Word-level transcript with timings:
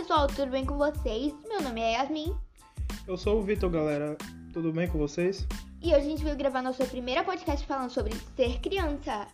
pessoal, 0.00 0.26
tudo 0.28 0.50
bem 0.50 0.64
com 0.64 0.78
vocês? 0.78 1.34
Meu 1.46 1.60
nome 1.60 1.78
é 1.78 1.92
Yasmin 1.92 2.34
Eu 3.06 3.18
sou 3.18 3.38
o 3.38 3.42
Vitor, 3.42 3.68
galera. 3.68 4.16
Tudo 4.50 4.72
bem 4.72 4.88
com 4.88 4.96
vocês? 4.96 5.46
e 5.82 5.88
hoje 5.88 5.94
a 5.94 6.00
gente 6.00 6.24
veio 6.24 6.36
gravar 6.36 6.62
nosso 6.62 6.82
primeiro 6.86 7.22
podcast 7.22 7.66
falando 7.66 7.90
sobre 7.90 8.14
ser 8.34 8.60
criança. 8.60 9.26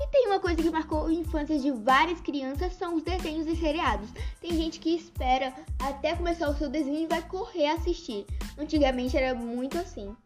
E 0.00 0.06
tem 0.08 0.26
uma 0.26 0.40
coisa 0.40 0.60
que 0.60 0.70
marcou 0.70 1.06
a 1.06 1.12
infância 1.12 1.56
de 1.56 1.70
várias 1.70 2.20
crianças, 2.20 2.72
são 2.72 2.96
os 2.96 3.04
desenhos 3.04 3.46
e 3.46 3.54
seriados. 3.54 4.08
Tem 4.40 4.50
gente 4.54 4.80
que 4.80 4.92
espera 4.92 5.54
até 5.78 6.16
começar 6.16 6.48
o 6.48 6.56
seu 6.56 6.68
desenho 6.68 7.04
e 7.04 7.06
vai 7.06 7.22
correr 7.22 7.68
assistir. 7.68 8.26
Antigamente 8.58 9.16
era 9.16 9.36
muito 9.36 9.78
assim. 9.78 10.16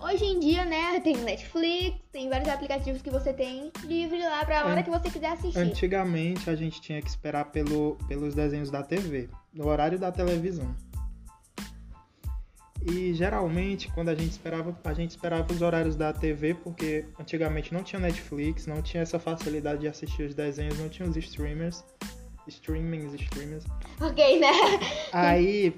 Hoje 0.00 0.24
em 0.24 0.38
dia, 0.38 0.64
né, 0.64 1.00
tem 1.00 1.16
Netflix, 1.16 1.96
tem 2.12 2.28
vários 2.28 2.48
aplicativos 2.48 3.02
que 3.02 3.10
você 3.10 3.32
tem 3.32 3.72
livre 3.84 4.20
lá 4.22 4.44
pra 4.44 4.64
hora 4.64 4.80
An- 4.80 4.82
que 4.82 4.90
você 4.90 5.10
quiser 5.10 5.32
assistir. 5.32 5.58
Antigamente 5.58 6.48
a 6.48 6.54
gente 6.54 6.80
tinha 6.80 7.02
que 7.02 7.08
esperar 7.08 7.46
pelo, 7.46 7.96
pelos 8.06 8.34
desenhos 8.34 8.70
da 8.70 8.82
TV, 8.82 9.28
no 9.52 9.66
horário 9.66 9.98
da 9.98 10.12
televisão. 10.12 10.74
E 12.86 13.12
geralmente 13.12 13.90
quando 13.92 14.08
a 14.08 14.14
gente 14.14 14.30
esperava, 14.30 14.78
a 14.84 14.94
gente 14.94 15.10
esperava 15.10 15.52
os 15.52 15.60
horários 15.60 15.96
da 15.96 16.12
TV, 16.12 16.54
porque 16.54 17.04
antigamente 17.18 17.74
não 17.74 17.82
tinha 17.82 17.98
Netflix, 18.00 18.66
não 18.66 18.80
tinha 18.80 19.02
essa 19.02 19.18
facilidade 19.18 19.80
de 19.80 19.88
assistir 19.88 20.22
os 20.22 20.34
desenhos, 20.34 20.78
não 20.78 20.88
tinha 20.88 21.08
os 21.08 21.16
streamers. 21.16 21.84
Streamings, 22.46 23.12
streamers. 23.20 23.64
Ok, 24.00 24.38
né? 24.40 24.46
Aí, 25.12 25.76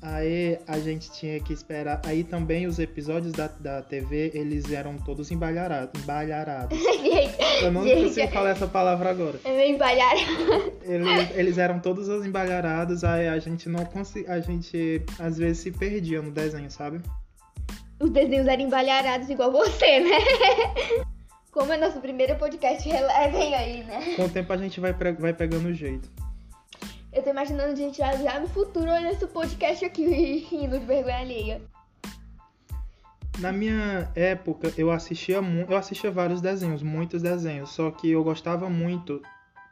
aí 0.00 0.58
a 0.66 0.78
gente 0.78 1.10
tinha 1.12 1.40
que 1.40 1.52
esperar. 1.52 2.00
Aí 2.04 2.24
também 2.24 2.66
os 2.66 2.78
episódios 2.78 3.32
da, 3.32 3.48
da 3.48 3.82
TV, 3.82 4.30
eles 4.34 4.70
eram 4.72 4.96
todos 4.98 5.30
embalharados. 5.30 6.00
embalharados. 6.02 6.78
Eu 7.62 7.72
não 7.72 7.84
Gente. 7.84 8.04
consigo 8.04 8.28
falar 8.28 8.50
essa 8.50 8.66
palavra 8.66 9.10
agora. 9.10 9.40
é 9.44 9.56
meio 9.56 9.74
embalhado. 9.74 10.20
Eles, 10.82 11.30
eles 11.36 11.58
eram 11.58 11.80
todos 11.80 12.08
os 12.08 12.24
embalharados, 12.24 13.02
aí 13.02 13.28
a 13.28 13.38
gente 13.38 13.68
não 13.68 13.84
conseguia. 13.84 14.32
A 14.32 14.40
gente 14.40 15.02
às 15.18 15.36
vezes 15.38 15.58
se 15.62 15.72
perdia 15.72 16.22
no 16.22 16.30
desenho, 16.30 16.70
sabe? 16.70 17.00
Os 18.00 18.10
desenhos 18.10 18.46
eram 18.46 18.62
embalharados 18.62 19.28
igual 19.28 19.50
você, 19.50 20.00
né? 20.00 20.18
Como 21.50 21.72
é 21.72 21.76
nosso 21.76 22.00
primeiro 22.00 22.36
podcast, 22.36 22.88
relevem 22.88 23.54
aí, 23.54 23.82
né? 23.82 24.14
Com 24.14 24.26
o 24.26 24.28
tempo 24.28 24.52
a 24.52 24.56
gente 24.56 24.78
vai, 24.78 24.92
vai 24.92 25.32
pegando 25.32 25.68
o 25.68 25.74
jeito. 25.74 26.08
Eu 27.18 27.24
tô 27.24 27.30
imaginando 27.30 27.72
a 27.72 27.74
gente 27.74 27.98
já, 27.98 28.14
já 28.14 28.38
no 28.38 28.46
futuro 28.46 28.88
olhando 28.88 29.10
esse 29.10 29.26
podcast 29.26 29.84
aqui 29.84 30.04
e 30.04 30.38
rindo 30.48 30.78
de 30.78 30.86
vergonha 30.86 31.18
alheia. 31.18 31.60
Na 33.40 33.50
minha 33.50 34.08
época, 34.14 34.72
eu 34.78 34.88
assistia 34.92 35.38
eu 35.68 35.76
assistia 35.76 36.12
vários 36.12 36.40
desenhos, 36.40 36.80
muitos 36.80 37.20
desenhos, 37.20 37.70
só 37.70 37.90
que 37.90 38.08
eu 38.08 38.22
gostava 38.22 38.70
muito. 38.70 39.20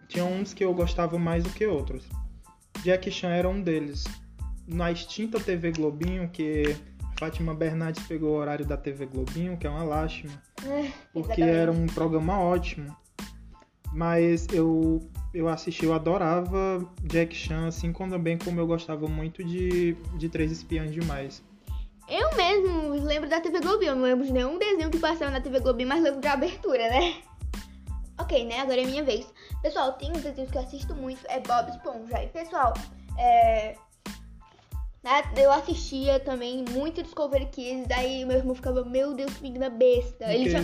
Tinha 0.08 0.24
uns 0.24 0.52
que 0.52 0.64
eu 0.64 0.74
gostava 0.74 1.20
mais 1.20 1.44
do 1.44 1.50
que 1.50 1.64
outros. 1.64 2.08
Jack 2.82 3.08
Chan 3.12 3.30
era 3.30 3.48
um 3.48 3.62
deles. 3.62 4.02
Na 4.66 4.90
extinta 4.90 5.38
TV 5.38 5.70
Globinho, 5.70 6.28
que 6.28 6.76
Fátima 7.16 7.54
Bernardes 7.54 8.04
pegou 8.08 8.30
o 8.30 8.38
horário 8.38 8.66
da 8.66 8.76
TV 8.76 9.06
Globinho, 9.06 9.56
que 9.56 9.68
é 9.68 9.70
uma 9.70 9.84
lástima, 9.84 10.32
porque 11.12 11.42
Exatamente. 11.42 11.42
era 11.42 11.70
um 11.70 11.86
programa 11.86 12.40
ótimo. 12.40 12.96
Mas 13.92 14.48
eu 14.52 15.08
eu 15.36 15.48
assisti, 15.48 15.84
eu 15.84 15.92
adorava 15.92 16.84
Jack 17.02 17.34
Chan, 17.34 17.66
assim 17.68 17.92
como 17.92 18.10
também 18.10 18.38
como 18.38 18.58
eu 18.58 18.66
gostava 18.66 19.06
muito 19.06 19.44
de, 19.44 19.94
de 20.16 20.28
Três 20.28 20.50
Espiãs 20.50 20.92
Demais. 20.92 21.42
Eu 22.08 22.34
mesmo 22.36 22.88
lembro 23.04 23.28
da 23.28 23.40
TV 23.40 23.60
Globinho. 23.60 23.90
Eu 23.90 23.96
não 23.96 24.04
lembro 24.04 24.24
de 24.24 24.32
nenhum 24.32 24.58
desenho 24.58 24.90
que 24.90 24.98
passava 24.98 25.30
na 25.30 25.40
TV 25.40 25.60
Globinho, 25.60 25.88
mas 25.88 26.02
lembro 26.02 26.20
da 26.20 26.32
abertura, 26.32 26.88
né? 26.88 27.16
Ok, 28.18 28.46
né? 28.46 28.60
Agora 28.60 28.80
é 28.80 28.86
minha 28.86 29.04
vez. 29.04 29.26
Pessoal, 29.60 29.92
tem 29.94 30.10
uns 30.10 30.22
desenhos 30.22 30.50
que 30.50 30.56
eu 30.56 30.62
assisto 30.62 30.94
muito, 30.94 31.20
é 31.28 31.38
Bob 31.40 31.68
Esponja. 31.68 32.22
E 32.22 32.28
pessoal, 32.28 32.72
é. 33.18 33.76
Né, 35.06 35.22
Eu 35.36 35.52
assistia 35.52 36.18
também 36.18 36.64
muito 36.70 37.02
Discovery 37.02 37.46
Kids, 37.46 37.86
daí 37.86 38.24
meu 38.24 38.38
irmão 38.38 38.54
ficava, 38.54 38.84
meu 38.84 39.14
Deus, 39.14 39.32
que 39.34 39.42
menina 39.42 39.70
besta. 39.70 40.24
Ele 40.32 40.50
tinha, 40.50 40.62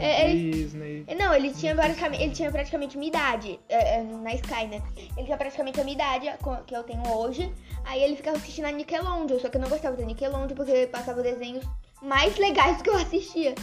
É, 0.00 0.32
Disney. 0.34 1.06
Não, 1.16 1.32
ele 1.32 1.52
tinha 1.52 1.74
praticamente, 1.74 2.22
ele 2.22 2.32
tinha 2.32 2.50
praticamente 2.50 2.98
minha 2.98 3.08
idade 3.08 3.60
é, 3.68 3.98
é, 3.98 4.02
na 4.02 4.34
Sky, 4.34 4.66
né? 4.66 4.82
Ele 5.16 5.24
tinha 5.24 5.36
praticamente 5.36 5.80
a 5.80 5.84
minha 5.84 5.94
idade 5.94 6.26
que 6.66 6.74
eu 6.74 6.82
tenho 6.82 7.08
hoje. 7.08 7.52
Aí 7.84 8.02
ele 8.02 8.16
ficava 8.16 8.36
assistindo 8.36 8.64
a 8.64 8.72
Nickelodeon, 8.72 9.38
só 9.38 9.48
que 9.48 9.56
eu 9.56 9.60
não 9.60 9.68
gostava 9.68 9.96
da 9.96 10.04
Nickelodeon 10.04 10.54
porque 10.56 10.86
passava 10.88 11.22
desenhos 11.22 11.64
mais 12.02 12.36
legais 12.36 12.78
do 12.78 12.82
que 12.82 12.90
eu 12.90 12.96
assistia. 12.96 13.54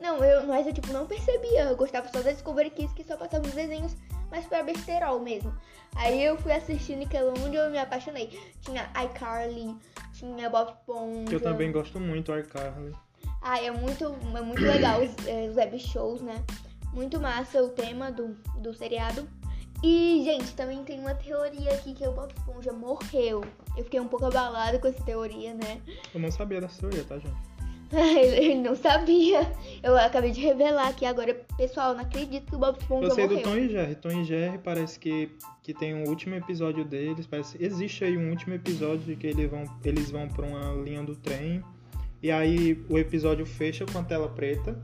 Não, 0.00 0.22
eu, 0.22 0.46
mas 0.46 0.66
eu 0.66 0.72
tipo 0.72 0.92
não 0.92 1.06
percebia. 1.06 1.64
Eu 1.64 1.76
gostava 1.76 2.08
só 2.08 2.20
da 2.20 2.30
Discovery 2.30 2.70
Kids 2.70 2.92
que 2.92 3.02
só 3.02 3.16
passava 3.16 3.46
os 3.46 3.54
desenhos 3.54 3.96
mais 4.36 4.46
pra 4.46 4.62
besterol 4.62 5.18
mesmo. 5.20 5.52
Aí 5.94 6.22
eu 6.22 6.36
fui 6.36 6.52
assistir 6.52 6.96
Nickelodeon 6.96 7.52
e 7.52 7.56
eu 7.56 7.70
me 7.70 7.78
apaixonei. 7.78 8.38
Tinha 8.60 8.90
iCarly, 9.04 9.74
tinha 10.12 10.50
Bob 10.50 10.70
Esponja. 10.70 11.32
Eu 11.32 11.40
também 11.40 11.72
gosto 11.72 11.98
muito, 11.98 12.36
iCarly. 12.36 12.92
Ah, 13.40 13.62
é 13.62 13.70
muito, 13.70 14.04
é 14.04 14.42
muito 14.42 14.62
legal 14.62 15.00
os, 15.00 15.26
é, 15.26 15.48
os 15.48 15.56
web 15.56 15.78
shows, 15.78 16.20
né? 16.20 16.44
Muito 16.92 17.18
massa 17.18 17.62
o 17.62 17.70
tema 17.70 18.12
do, 18.12 18.34
do 18.58 18.74
seriado. 18.74 19.26
E, 19.82 20.22
gente, 20.24 20.54
também 20.54 20.84
tem 20.84 20.98
uma 21.00 21.14
teoria 21.14 21.72
aqui 21.72 21.94
que 21.94 22.06
o 22.06 22.12
Bob 22.12 22.32
Esponja 22.32 22.72
morreu. 22.72 23.42
Eu 23.76 23.84
fiquei 23.84 24.00
um 24.00 24.08
pouco 24.08 24.26
abalada 24.26 24.78
com 24.78 24.88
essa 24.88 25.02
teoria, 25.02 25.54
né? 25.54 25.80
Eu 26.12 26.20
não 26.20 26.30
sabia 26.30 26.60
dessa 26.60 26.80
teoria, 26.80 27.04
tá, 27.04 27.18
gente? 27.18 27.55
Ele 27.92 28.54
não 28.56 28.74
sabia. 28.74 29.40
Eu 29.82 29.96
acabei 29.96 30.30
de 30.32 30.40
revelar 30.40 30.88
aqui 30.88 31.04
agora. 31.06 31.34
Pessoal, 31.56 31.94
não 31.94 32.00
acredito 32.00 32.46
que 32.50 32.56
o 32.56 32.58
Bob 32.58 32.76
Esponja 32.80 33.06
Eu 33.06 33.10
sei 33.12 33.28
do 33.28 33.34
morreu. 33.34 33.48
Tom 33.50 33.56
e 33.58 33.68
Jerry. 33.68 33.94
Tom 33.94 34.10
e 34.10 34.24
Jerry 34.24 34.58
parece 34.58 34.98
que, 34.98 35.30
que 35.62 35.72
tem 35.72 35.94
um 35.94 36.04
último 36.08 36.34
episódio 36.34 36.84
deles. 36.84 37.26
Parece, 37.26 37.56
existe 37.62 38.04
aí 38.04 38.16
um 38.16 38.30
último 38.30 38.54
episódio 38.54 38.98
de 39.00 39.16
que 39.16 39.26
eles 39.26 39.50
vão, 39.50 39.64
eles 39.84 40.10
vão 40.10 40.28
pra 40.28 40.44
uma 40.46 40.72
linha 40.82 41.02
do 41.02 41.14
trem. 41.14 41.62
E 42.22 42.30
aí 42.30 42.84
o 42.88 42.98
episódio 42.98 43.46
fecha 43.46 43.84
com 43.86 43.98
a 43.98 44.02
tela 44.02 44.28
preta. 44.28 44.76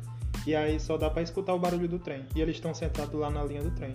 E 0.47 0.55
aí 0.55 0.79
só 0.81 0.97
dá 0.97 1.09
pra 1.11 1.23
escutar 1.23 1.55
o 1.55 1.59
barulho 1.59 1.89
do 1.89 1.99
trem. 1.99 2.25
E 2.37 2.41
eles 2.41 2.57
estão 2.57 2.73
sentados 2.75 3.19
lá 3.19 3.31
na 3.31 3.43
linha 3.45 3.63
do 3.63 3.71
trem. 3.73 3.95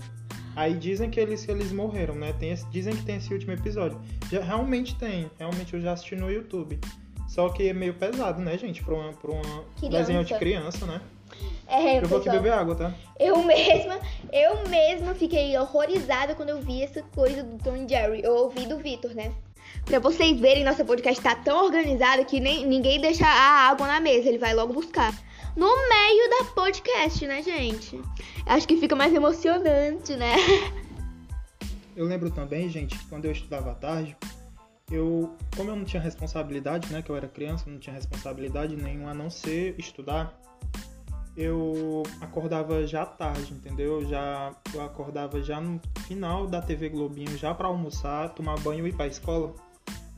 Aí 0.56 0.74
dizem 0.74 1.10
que 1.10 1.20
eles, 1.20 1.46
que 1.46 1.52
eles 1.52 1.72
morreram, 1.72 2.16
né? 2.16 2.34
Tem 2.34 2.52
esse- 2.52 2.66
dizem 2.72 2.96
que 2.96 3.04
tem 3.04 3.18
esse 3.18 3.32
último 3.32 3.54
episódio. 3.54 4.00
Já, 4.32 4.42
realmente 4.42 4.96
tem. 4.96 5.30
Realmente 5.38 5.74
eu 5.76 5.80
já 5.82 5.92
assisti 5.94 6.16
no 6.16 6.32
YouTube. 6.32 6.80
Só 7.28 7.50
que 7.50 7.68
é 7.70 7.74
meio 7.74 7.94
pesado, 7.94 8.42
né, 8.42 8.58
gente? 8.58 8.84
Pra 8.84 8.96
uma, 8.96 9.14
pra 9.14 9.32
Criança. 9.78 9.98
desenho 9.98 10.24
de 10.24 10.34
criança, 10.36 10.86
né? 10.86 11.02
É, 11.68 11.98
Eu 11.98 12.08
vou 12.08 12.20
aqui 12.20 12.30
beber 12.30 12.54
água, 12.54 12.76
tá? 12.76 12.94
eu 13.20 13.44
mesma, 13.44 14.00
eu 14.32 14.68
mesma 14.70 15.14
fiquei 15.14 15.58
horrorizada 15.58 16.34
quando 16.34 16.50
eu 16.50 16.62
vi 16.62 16.82
essa 16.82 17.02
coisa 17.14 17.44
do 17.44 17.62
Tom 17.62 17.86
Jerry. 17.88 18.24
Eu 18.24 18.34
ouvi 18.34 18.66
do 18.66 18.78
Vitor, 18.78 19.14
né? 19.14 19.34
Pra 19.86 20.00
vocês 20.00 20.40
verem, 20.40 20.64
nosso 20.64 20.84
podcast 20.86 21.22
tá 21.22 21.36
tão 21.36 21.66
organizado 21.66 22.24
que 22.26 22.40
nem, 22.40 22.66
ninguém 22.66 23.02
deixa 23.02 23.26
a 23.26 23.70
água 23.70 23.86
na 23.88 24.00
mesa, 24.00 24.30
ele 24.30 24.38
vai 24.38 24.54
logo 24.54 24.74
buscar. 24.74 25.14
No 25.56 25.68
meio 25.68 26.30
da 26.30 26.46
podcast, 26.54 27.26
né, 27.28 27.42
gente? 27.42 28.00
Acho 28.46 28.68
que 28.68 28.78
fica 28.78 28.96
mais 28.96 29.14
emocionante, 29.14 30.16
né? 30.16 30.36
Eu 31.96 32.06
lembro 32.06 32.30
também, 32.30 32.70
gente, 32.70 32.96
que 32.96 33.06
quando 33.08 33.26
eu 33.26 33.32
estudava 33.32 33.72
à 33.72 33.74
tarde, 33.74 34.16
eu, 34.92 35.36
como 35.56 35.70
eu 35.70 35.76
não 35.76 35.84
tinha 35.84 36.02
responsabilidade, 36.02 36.92
né, 36.92 37.02
que 37.02 37.10
eu 37.10 37.16
era 37.16 37.28
criança, 37.28 37.70
não 37.70 37.78
tinha 37.78 37.94
responsabilidade 37.94 38.76
nenhuma 38.76 39.12
a 39.12 39.14
não 39.14 39.30
ser 39.30 39.76
estudar, 39.78 40.40
eu 41.36 42.02
acordava 42.20 42.86
já 42.88 43.06
tarde, 43.06 43.54
entendeu? 43.54 44.02
Eu 44.02 44.10
Já 44.10 44.52
eu 44.74 44.82
acordava 44.82 45.42
já 45.44 45.62
no 45.62 45.80
final 46.08 46.48
da 46.48 46.62
TV 46.62 46.90
Globinho, 46.90 47.38
já 47.38 47.54
pra 47.54 47.68
almoçar, 47.68 48.34
tomar 48.34 48.60
banho 48.60 48.88
e 48.88 48.90
ir 48.90 48.96
pra 48.96 49.06
escola. 49.06 49.54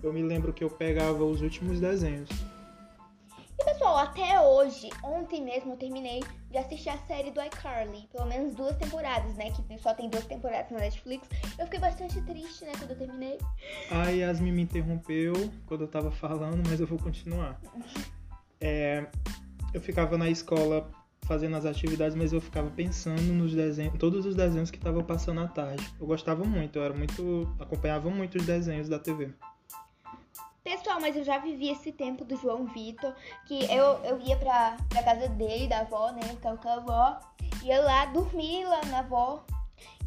Eu 0.02 0.14
me 0.14 0.22
lembro 0.22 0.54
que 0.54 0.64
eu 0.64 0.70
pegava 0.70 1.26
os 1.26 1.42
últimos 1.42 1.82
desenhos. 1.82 2.30
E 3.60 3.66
pessoal, 3.66 3.98
até 3.98 4.40
hoje, 4.40 4.90
ontem 5.04 5.44
mesmo 5.44 5.74
eu 5.74 5.78
terminei 5.78 6.22
de 6.50 6.58
assistir 6.58 6.90
a 6.90 6.98
série 7.00 7.32
do 7.32 7.42
iCarly. 7.42 8.08
Pelo 8.12 8.26
menos 8.26 8.56
duas 8.56 8.76
temporadas, 8.76 9.36
né? 9.36 9.52
Que 9.52 9.78
só 9.80 9.94
tem 9.94 10.10
duas 10.10 10.26
temporadas 10.26 10.72
na 10.72 10.80
Netflix. 10.80 11.28
Eu 11.58 11.66
fiquei 11.66 11.80
bastante 11.80 12.22
triste, 12.22 12.66
né, 12.66 12.72
quando 12.78 12.92
eu 12.92 12.98
terminei. 12.98 13.38
A 13.92 14.10
Yasmin 14.10 14.52
me 14.52 14.62
interrompeu 14.64 15.34
quando 15.66 15.82
eu 15.82 15.88
tava 15.88 16.12
falando, 16.12 16.68
mas 16.68 16.80
eu 16.80 16.88
vou 16.88 16.98
continuar. 16.98 17.60
É, 18.62 19.08
eu 19.74 19.80
ficava 19.80 20.18
na 20.18 20.30
escola 20.30 20.92
fazendo 21.22 21.56
as 21.56 21.66
atividades, 21.66 22.16
mas 22.16 22.34
eu 22.34 22.42
ficava 22.42 22.70
pensando 22.72 23.22
nos 23.22 23.54
desenhos, 23.54 23.98
todos 23.98 24.26
os 24.26 24.36
desenhos 24.36 24.72
que 24.72 24.78
estavam 24.78 25.04
passando 25.04 25.40
à 25.42 25.48
tarde. 25.48 25.88
Eu 26.00 26.08
gostava 26.08 26.44
muito, 26.44 26.78
eu 26.78 26.84
era 26.84 26.94
muito, 26.94 27.48
acompanhava 27.60 28.10
muito 28.10 28.38
os 28.38 28.46
desenhos 28.46 28.90
da 28.90 29.00
TV. 29.00 29.32
Pessoal, 30.70 31.02
mas 31.02 31.18
eu 31.18 31.24
já 31.24 31.40
vivi 31.40 31.68
esse 31.70 31.92
tempo 31.92 32.24
do 32.24 32.36
João 32.36 32.68
Vitor, 32.68 33.12
que 33.48 33.66
eu, 33.74 33.86
eu 34.04 34.20
ia 34.20 34.36
pra, 34.36 34.78
pra 34.88 35.02
casa 35.02 35.28
dele, 35.28 35.68
da 35.68 35.80
avó, 35.80 36.12
né? 36.12 36.22
Ficava 36.22 36.58
com 36.58 36.70
a 36.70 36.74
avó, 36.74 37.20
ia 37.64 37.82
lá 37.82 38.06
dormir 38.06 38.66
lá 38.66 38.80
na 38.86 39.00
avó. 39.00 39.44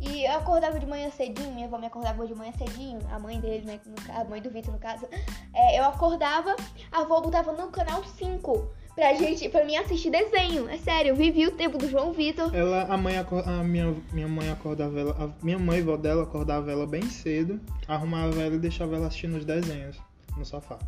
E 0.01 0.25
eu 0.25 0.39
acordava 0.39 0.79
de 0.79 0.87
manhã 0.87 1.11
cedinho, 1.11 1.51
minha 1.51 1.67
avó 1.67 1.79
me 1.79 1.87
acordava 1.87 2.25
de 2.25 2.33
manhã 2.37 2.53
cedinho, 2.53 3.01
a 3.11 3.19
mãe 3.19 3.41
dele, 3.41 3.67
né? 3.67 3.81
A 4.15 4.23
mãe 4.23 4.41
do 4.41 4.51
Vitor, 4.51 4.73
no 4.73 4.79
caso. 4.79 5.05
É, 5.53 5.81
eu 5.81 5.85
acordava, 5.85 6.55
a 6.93 7.01
avó 7.01 7.21
botava 7.21 7.51
no 7.55 7.67
canal 7.73 8.05
5 8.05 8.71
pra 8.95 9.15
gente, 9.15 9.49
pra 9.49 9.65
mim 9.65 9.75
assistir 9.75 10.11
desenho. 10.11 10.69
É 10.69 10.79
sério, 10.79 11.09
eu 11.09 11.17
vivi 11.17 11.45
o 11.45 11.57
tempo 11.57 11.77
do 11.77 11.89
João 11.89 12.13
Vitor. 12.13 12.55
Ela, 12.55 12.85
a 12.85 12.97
mãe, 12.97 13.17
a 13.19 13.65
minha, 13.65 13.97
minha 14.13 14.29
mãe 14.29 14.49
acordava 14.49 15.01
ela, 15.01 15.11
a 15.19 15.45
minha 15.45 15.59
mãe 15.59 15.83
vó 15.83 15.97
dela 15.97 16.23
acordava 16.23 16.71
ela 16.71 16.87
bem 16.87 17.03
cedo, 17.03 17.61
arrumava 17.89 18.41
ela 18.41 18.55
e 18.55 18.61
deixava 18.61 18.95
ela 18.95 19.09
assistindo 19.09 19.37
os 19.37 19.45
desenhos 19.45 20.01
no 20.37 20.45
sofá. 20.45 20.79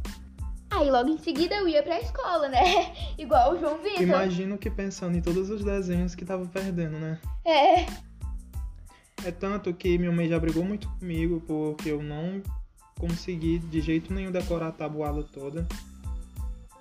Aí 0.70 0.90
logo 0.90 1.08
em 1.08 1.18
seguida 1.18 1.54
eu 1.54 1.68
ia 1.68 1.82
pra 1.82 2.00
escola, 2.00 2.48
né? 2.48 2.92
Igual 3.16 3.54
o 3.54 3.60
João 3.60 3.78
Vitor. 3.78 4.02
Imagino 4.02 4.58
que 4.58 4.70
pensando 4.70 5.16
em 5.16 5.22
todos 5.22 5.48
os 5.48 5.64
desenhos 5.64 6.14
que 6.14 6.24
tava 6.24 6.44
perdendo, 6.46 6.98
né? 6.98 7.20
É. 7.44 7.86
É 9.24 9.30
tanto 9.30 9.72
que 9.72 9.96
minha 9.96 10.12
mãe 10.12 10.28
já 10.28 10.38
brigou 10.38 10.64
muito 10.64 10.88
comigo 10.98 11.40
porque 11.46 11.90
eu 11.90 12.02
não 12.02 12.42
consegui 12.98 13.58
de 13.58 13.80
jeito 13.80 14.12
nenhum 14.12 14.32
decorar 14.32 14.68
a 14.68 14.72
tabuada 14.72 15.22
toda. 15.22 15.66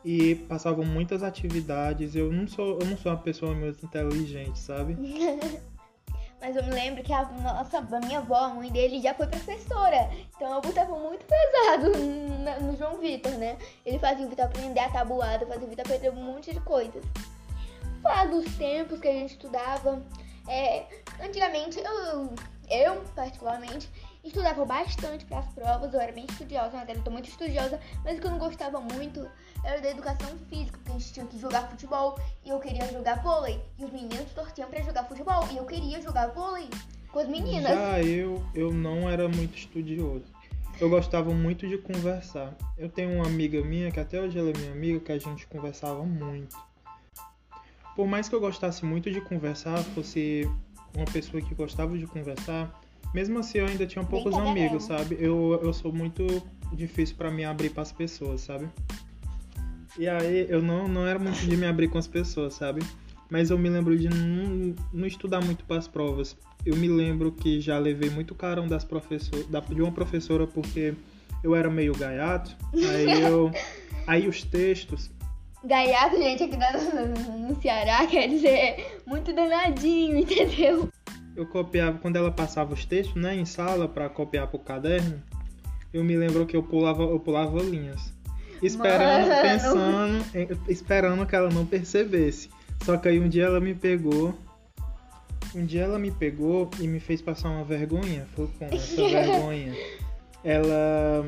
E 0.04 0.36
passavam 0.36 0.84
muitas 0.84 1.24
atividades. 1.24 2.16
Eu 2.16 2.32
não 2.32 2.48
sou, 2.48 2.80
eu 2.80 2.88
não 2.88 2.98
sou 2.98 3.12
uma 3.12 3.18
pessoa 3.18 3.54
muito 3.54 3.86
inteligente, 3.86 4.60
sabe? 4.60 4.98
Mas 6.44 6.58
eu 6.58 6.64
me 6.66 6.72
lembro 6.72 7.02
que 7.02 7.14
a 7.14 7.24
nossa, 7.24 7.78
a 7.78 8.00
minha 8.02 8.20
avó, 8.20 8.36
a 8.36 8.50
mãe 8.50 8.70
dele, 8.70 9.02
já 9.02 9.14
foi 9.14 9.28
professora. 9.28 10.12
Então 10.36 10.54
eu 10.54 10.60
botava 10.60 10.94
muito 11.00 11.26
pesado 11.26 11.98
na- 12.44 12.60
no 12.60 12.76
João 12.76 12.98
Vitor, 12.98 13.32
né? 13.38 13.58
Ele 13.86 13.98
fazia 13.98 14.26
o 14.26 14.30
Vitor 14.30 14.44
aprender 14.48 14.82
a 14.82 14.90
tabuada, 14.90 15.48
fazia 15.48 15.66
o 15.66 15.70
Vitor 15.70 15.86
aprender 15.86 16.10
um 16.10 16.22
monte 16.22 16.54
de 16.54 16.60
coisas. 16.60 17.02
Falar 18.02 18.28
dos 18.28 18.44
tempos 18.58 19.00
que 19.00 19.08
a 19.08 19.14
gente 19.14 19.32
estudava. 19.32 20.04
É, 20.50 20.84
antigamente, 21.24 21.80
eu, 21.80 22.34
eu, 22.70 23.02
particularmente, 23.16 23.90
estudava 24.24 24.66
bastante 24.66 25.26
para 25.26 25.40
as 25.40 25.48
provas. 25.54 25.94
Eu 25.94 26.00
era 26.00 26.12
bem 26.12 26.26
estudiosa, 26.30 26.72
mas 26.78 26.90
eu 26.90 27.04
tô 27.04 27.12
muito 27.12 27.30
estudiosa. 27.30 27.80
Mas 28.04 28.18
o 28.18 28.22
que 28.22 28.28
eu 28.28 28.32
não 28.32 28.40
gostava 28.40 28.80
muito 28.80 29.30
era 29.64 29.82
da 29.82 29.90
educação 29.90 30.30
física, 30.50 30.78
porque 30.78 30.92
a 30.92 30.94
gente 30.94 31.14
tinha 31.14 31.26
que 31.26 31.40
jogar 31.40 31.70
futebol 31.70 32.18
e 32.46 32.50
eu 32.50 32.60
queria 32.60 32.86
jogar 32.92 33.22
vôlei. 33.22 33.62
E 33.78 33.86
os 33.86 33.92
meninos 33.92 34.32
torciam 34.34 34.70
pra 34.70 34.82
jogar 34.82 35.04
futebol 35.06 35.48
e 35.52 35.58
eu 35.58 35.66
queria 35.66 36.02
jogar 36.02 36.28
vôlei 36.28 36.70
com 37.12 37.20
as 37.20 37.28
meninas. 37.28 37.72
Já 37.72 38.02
eu, 38.02 38.44
eu 38.56 38.72
não 38.74 39.10
era 39.10 39.28
muito 39.28 39.58
estudioso. 39.58 40.26
Eu 40.82 40.90
gostava 40.90 41.32
muito 41.32 41.68
de 41.68 41.78
conversar. 41.78 42.54
Eu 42.78 42.90
tenho 42.90 43.16
uma 43.16 43.28
amiga 43.28 43.62
minha, 43.62 43.92
que 43.92 44.00
até 44.00 44.20
hoje 44.20 44.38
ela 44.38 44.50
é 44.50 44.58
minha 44.58 44.72
amiga, 44.72 45.00
que 45.00 45.12
a 45.12 45.20
gente 45.20 45.46
conversava 45.48 46.04
muito. 46.04 46.58
Por 47.96 48.08
mais 48.08 48.28
que 48.28 48.34
eu 48.34 48.40
gostasse 48.40 48.84
muito 48.84 49.12
de 49.12 49.22
conversar, 49.22 49.78
fosse 49.78 50.50
uma 50.96 51.06
pessoa 51.06 51.42
que 51.42 51.54
gostava 51.54 51.96
de 51.96 52.08
conversar, 52.08 52.82
mesmo 53.14 53.40
assim 53.40 53.60
eu 53.60 53.68
ainda 53.68 53.86
tinha 53.86 54.04
poucos 54.04 54.34
amigos, 54.36 54.84
sabe? 54.84 55.18
Eu, 55.20 55.60
eu 55.64 55.74
sou 55.74 55.92
muito 55.92 56.26
difícil 56.72 57.16
pra 57.16 57.32
me 57.32 57.46
abrir 57.46 57.70
pras 57.70 57.92
pessoas, 57.92 58.42
sabe? 58.42 58.68
E 59.98 60.08
aí 60.08 60.48
eu 60.50 60.62
não, 60.62 60.88
não 60.88 61.06
era 61.06 61.20
muito 61.20 61.40
de 61.40 61.56
me 61.56 61.66
abrir 61.66 61.88
com 61.88 61.98
as 61.98 62.08
pessoas, 62.08 62.56
sabe? 62.56 62.82
Mas 63.30 63.50
eu 63.50 63.58
me 63.58 63.70
lembro 63.70 63.98
de 63.98 64.10
não, 64.10 64.76
não 64.92 65.08
estudar 65.08 65.44
muito 65.44 65.64
para 65.66 65.78
as 65.78 65.88
provas. 65.88 66.36
Eu 66.66 66.76
me 66.76 66.88
lembro 66.88 67.32
que 67.32 67.60
já 67.60 67.78
levei 67.78 68.10
muito 68.10 68.36
carão 68.36 68.68
das 68.68 68.84
professor, 68.84 69.44
da, 69.46 69.60
de 69.60 69.82
uma 69.82 69.92
professora 69.92 70.48
porque 70.48 70.94
eu 71.44 71.56
era 71.56 71.70
meio 71.70 71.94
gaiato. 71.94 72.56
Aí 72.74 73.22
eu. 73.22 73.52
Aí 74.06 74.28
os 74.28 74.44
textos. 74.44 75.10
Gaiato, 75.64 76.18
gente, 76.18 76.44
aqui 76.44 76.58
no, 76.58 77.48
no 77.48 77.62
Ceará 77.62 78.06
quer 78.06 78.28
dizer 78.28 79.02
muito 79.06 79.32
danadinho, 79.34 80.18
entendeu? 80.20 80.90
Eu 81.36 81.46
copiava, 81.46 81.98
quando 81.98 82.16
ela 82.16 82.32
passava 82.32 82.74
os 82.74 82.86
textos, 82.86 83.20
né, 83.22 83.36
em 83.36 83.46
sala 83.46 83.88
para 83.88 84.08
copiar 84.10 84.48
pro 84.48 84.60
caderno, 84.60 85.22
eu 85.92 86.04
me 86.04 86.16
lembro 86.16 86.46
que 86.46 86.56
eu 86.56 86.62
pulava, 86.64 87.04
eu 87.04 87.20
pulava 87.20 87.60
linhas. 87.62 88.14
Esperando, 88.62 89.28
Mano. 89.28 89.42
pensando, 89.42 90.60
esperando 90.70 91.26
que 91.26 91.36
ela 91.36 91.50
não 91.50 91.66
percebesse. 91.66 92.50
Só 92.84 92.98
que 92.98 93.08
aí 93.10 93.20
um 93.20 93.28
dia 93.28 93.46
ela 93.46 93.60
me 93.60 93.74
pegou. 93.74 94.34
Um 95.56 95.66
dia 95.66 95.84
ela 95.84 96.00
me 96.00 96.12
pegou 96.12 96.70
e 96.80 96.88
me 96.88 97.00
fez 97.00 97.22
passar 97.22 97.50
uma 97.50 97.64
vergonha. 97.64 98.26
Foi 98.36 98.48
como 98.58 98.74
essa 98.74 98.96
vergonha? 99.10 99.74
Ela. 100.44 101.28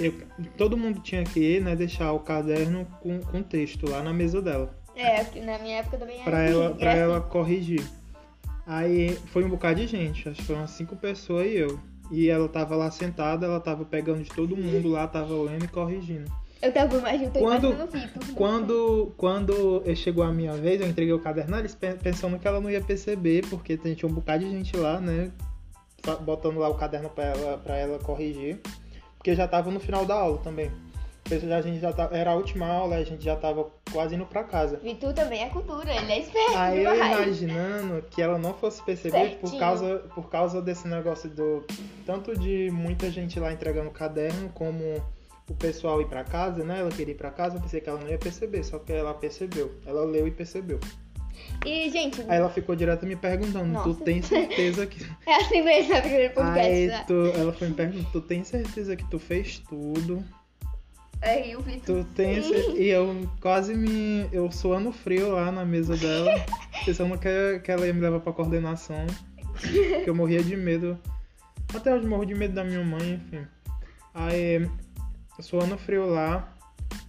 eu- 0.00 0.14
todo 0.56 0.76
mundo 0.76 1.00
tinha 1.00 1.22
que 1.24 1.40
ir, 1.40 1.60
né, 1.62 1.74
deixar 1.76 2.12
o 2.12 2.20
caderno 2.20 2.86
com, 3.00 3.20
com 3.20 3.42
texto 3.42 3.88
lá 3.88 4.02
na 4.02 4.12
mesa 4.12 4.40
dela 4.42 4.74
É, 4.96 5.22
na 5.40 5.58
minha 5.58 5.78
época 5.78 5.98
também 5.98 6.16
era 6.16 6.24
pra 6.24 6.42
ela, 6.42 6.74
pra 6.74 6.90
assim. 6.92 7.00
ela 7.00 7.20
corrigir. 7.20 7.84
Aí 8.66 9.14
foi 9.26 9.44
um 9.44 9.48
bocado 9.48 9.80
de 9.80 9.86
gente, 9.86 10.28
acho 10.28 10.40
que 10.40 10.46
foram 10.46 10.60
umas 10.60 10.70
cinco 10.70 10.96
pessoas 10.96 11.46
e 11.46 11.56
eu. 11.56 11.78
E 12.10 12.28
ela 12.28 12.48
tava 12.48 12.76
lá 12.76 12.90
sentada, 12.90 13.46
ela 13.46 13.60
tava 13.60 13.84
pegando 13.84 14.22
de 14.22 14.30
todo 14.30 14.56
mundo 14.56 14.88
lá, 14.88 15.06
tava 15.06 15.34
lendo 15.42 15.64
e 15.64 15.68
corrigindo. 15.68 16.30
Eu 16.62 16.72
tava 16.72 16.96
imaginando, 16.96 17.32
tô 17.32 17.40
Quando- 17.40 17.66
imaginando 17.66 17.90
o 17.90 18.00
Vitor. 18.00 18.34
Quando, 18.34 19.12
quando 19.18 19.82
chegou 19.96 20.24
a 20.24 20.32
minha 20.32 20.52
vez, 20.54 20.80
eu 20.80 20.86
entreguei 20.88 21.12
o 21.12 21.18
caderno, 21.18 21.58
eles 21.58 21.74
pe- 21.74 21.94
pensando 21.94 22.38
que 22.38 22.46
ela 22.48 22.60
não 22.60 22.70
ia 22.70 22.80
perceber, 22.80 23.46
porque 23.48 23.76
tinha 23.76 24.10
um 24.10 24.14
bocado 24.14 24.44
de 24.44 24.50
gente 24.50 24.74
lá, 24.76 24.98
né? 25.00 25.30
Botando 26.22 26.58
lá 26.58 26.68
o 26.68 26.74
caderno 26.74 27.08
pra 27.10 27.24
ela, 27.24 27.58
pra 27.58 27.76
ela 27.76 27.98
corrigir. 27.98 28.60
Porque 29.16 29.34
já 29.34 29.48
tava 29.48 29.70
no 29.70 29.80
final 29.80 30.04
da 30.04 30.14
aula 30.14 30.38
também. 30.38 30.70
A 31.30 31.60
gente 31.62 31.80
já 31.80 31.90
tava, 31.90 32.14
era 32.14 32.32
a 32.32 32.34
última 32.34 32.66
aula, 32.66 32.96
a 32.96 33.04
gente 33.04 33.24
já 33.24 33.34
tava 33.34 33.70
quase 33.90 34.14
indo 34.14 34.26
pra 34.26 34.44
casa. 34.44 34.76
Vitor 34.76 35.14
também 35.14 35.42
é 35.42 35.48
cultura, 35.48 35.90
ele 35.90 36.12
é 36.12 36.20
esperto 36.20 36.54
Aí 36.54 36.84
eu 36.84 36.94
imaginando 36.94 38.02
que 38.10 38.20
ela 38.20 38.36
não 38.36 38.52
fosse 38.52 38.82
perceber 38.82 39.38
por 39.40 39.58
causa, 39.58 39.98
por 40.14 40.28
causa 40.28 40.60
desse 40.60 40.86
negócio 40.86 41.30
do. 41.30 41.64
Tanto 42.04 42.38
de 42.38 42.70
muita 42.70 43.10
gente 43.10 43.40
lá 43.40 43.52
entregando 43.52 43.90
caderno, 43.90 44.50
como 44.50 45.02
o 45.48 45.54
pessoal 45.54 46.00
ir 46.02 46.08
pra 46.08 46.24
casa, 46.24 46.62
né? 46.62 46.80
Ela 46.80 46.90
queria 46.90 47.12
ir 47.12 47.16
pra 47.16 47.30
casa, 47.30 47.56
eu 47.56 47.60
pensei 47.62 47.80
que 47.80 47.88
ela 47.88 48.00
não 48.00 48.08
ia 48.08 48.18
perceber, 48.18 48.62
só 48.62 48.78
que 48.78 48.92
ela 48.92 49.14
percebeu. 49.14 49.74
Ela 49.86 50.04
leu 50.04 50.28
e 50.28 50.30
percebeu. 50.30 50.78
E, 51.64 51.90
gente, 51.90 52.20
Aí 52.22 52.36
ela 52.36 52.50
ficou 52.50 52.76
direto 52.76 53.06
me 53.06 53.16
perguntando, 53.16 53.82
tu 53.82 53.88
Nossa. 53.88 54.04
tem 54.04 54.22
certeza 54.22 54.86
que. 54.86 55.04
é 55.26 55.36
assim 55.36 55.62
mesmo, 55.62 55.94
sabe? 55.94 56.06
Aquele 56.08 56.28
podcast, 56.28 56.70
Aí 56.70 56.86
né? 56.86 57.04
tu, 57.06 57.14
ela 57.34 57.52
foi 57.52 57.68
me 57.68 57.74
perguntando, 57.74 58.08
tu 58.12 58.20
tem 58.20 58.44
certeza 58.44 58.94
que 58.94 59.04
tu 59.10 59.18
fez 59.18 59.58
tudo? 59.58 60.22
Aí 61.24 61.56
o 61.56 61.60
Vitor. 61.60 62.04
Tu 62.04 62.04
tem 62.14 62.42
cer- 62.42 62.76
E 62.76 62.88
eu 62.88 63.28
quase 63.40 63.74
me. 63.74 64.28
Eu 64.32 64.50
suando 64.50 64.92
frio 64.92 65.32
lá 65.32 65.50
na 65.50 65.64
mesa 65.64 65.96
dela, 65.96 66.30
pensando 66.84 67.16
que, 67.18 67.60
que 67.60 67.70
ela 67.72 67.86
ia 67.86 67.94
me 67.94 68.00
levar 68.00 68.20
pra 68.20 68.32
coordenação. 68.32 69.06
Que 70.04 70.08
eu 70.10 70.14
morria 70.14 70.42
de 70.42 70.56
medo. 70.56 70.98
Até 71.74 71.94
hoje 71.94 72.06
morro 72.06 72.24
de 72.26 72.34
medo 72.34 72.54
da 72.54 72.62
minha 72.64 72.82
mãe, 72.84 73.14
enfim. 73.14 73.46
Aí, 74.12 74.68
suando 75.40 75.76
frio 75.78 76.06
lá, 76.06 76.52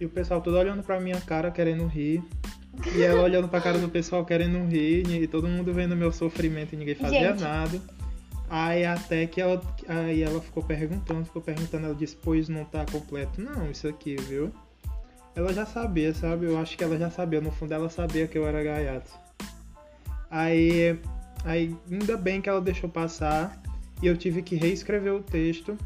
e 0.00 0.06
o 0.06 0.08
pessoal 0.08 0.40
todo 0.40 0.56
olhando 0.56 0.82
pra 0.82 0.98
minha 1.00 1.20
cara, 1.20 1.50
querendo 1.50 1.86
rir. 1.86 2.22
E 2.94 3.02
ela 3.02 3.22
olhando 3.22 3.48
pra 3.48 3.60
cara 3.60 3.78
do 3.78 3.88
pessoal, 3.88 4.24
querendo 4.24 4.58
rir, 4.68 5.08
e 5.10 5.26
todo 5.26 5.48
mundo 5.48 5.72
vendo 5.72 5.96
meu 5.96 6.12
sofrimento 6.12 6.74
e 6.74 6.76
ninguém 6.76 6.94
fazia 6.94 7.30
Gente. 7.32 7.40
nada. 7.42 7.80
Aí 8.48 8.84
até 8.84 9.26
que 9.26 9.40
ela, 9.40 9.60
aí 9.88 10.22
ela 10.22 10.40
ficou 10.40 10.62
perguntando, 10.62 11.24
ficou 11.24 11.42
perguntando, 11.42 11.86
ela 11.86 11.94
disse, 11.94 12.16
pois 12.22 12.48
não 12.48 12.64
tá 12.64 12.84
completo. 12.90 13.40
Não, 13.40 13.70
isso 13.70 13.88
aqui, 13.88 14.16
viu? 14.16 14.52
Ela 15.34 15.52
já 15.52 15.66
sabia, 15.66 16.14
sabe? 16.14 16.46
Eu 16.46 16.58
acho 16.58 16.76
que 16.78 16.84
ela 16.84 16.96
já 16.96 17.10
sabia, 17.10 17.40
no 17.40 17.50
fundo 17.50 17.74
ela 17.74 17.90
sabia 17.90 18.26
que 18.26 18.38
eu 18.38 18.46
era 18.46 18.62
gaiato. 18.62 19.10
Aí, 20.30 20.98
aí 21.44 21.76
ainda 21.90 22.16
bem 22.16 22.40
que 22.40 22.48
ela 22.48 22.60
deixou 22.60 22.88
passar 22.88 23.60
e 24.02 24.06
eu 24.06 24.16
tive 24.16 24.42
que 24.42 24.54
reescrever 24.56 25.12
o 25.14 25.22
texto. 25.22 25.76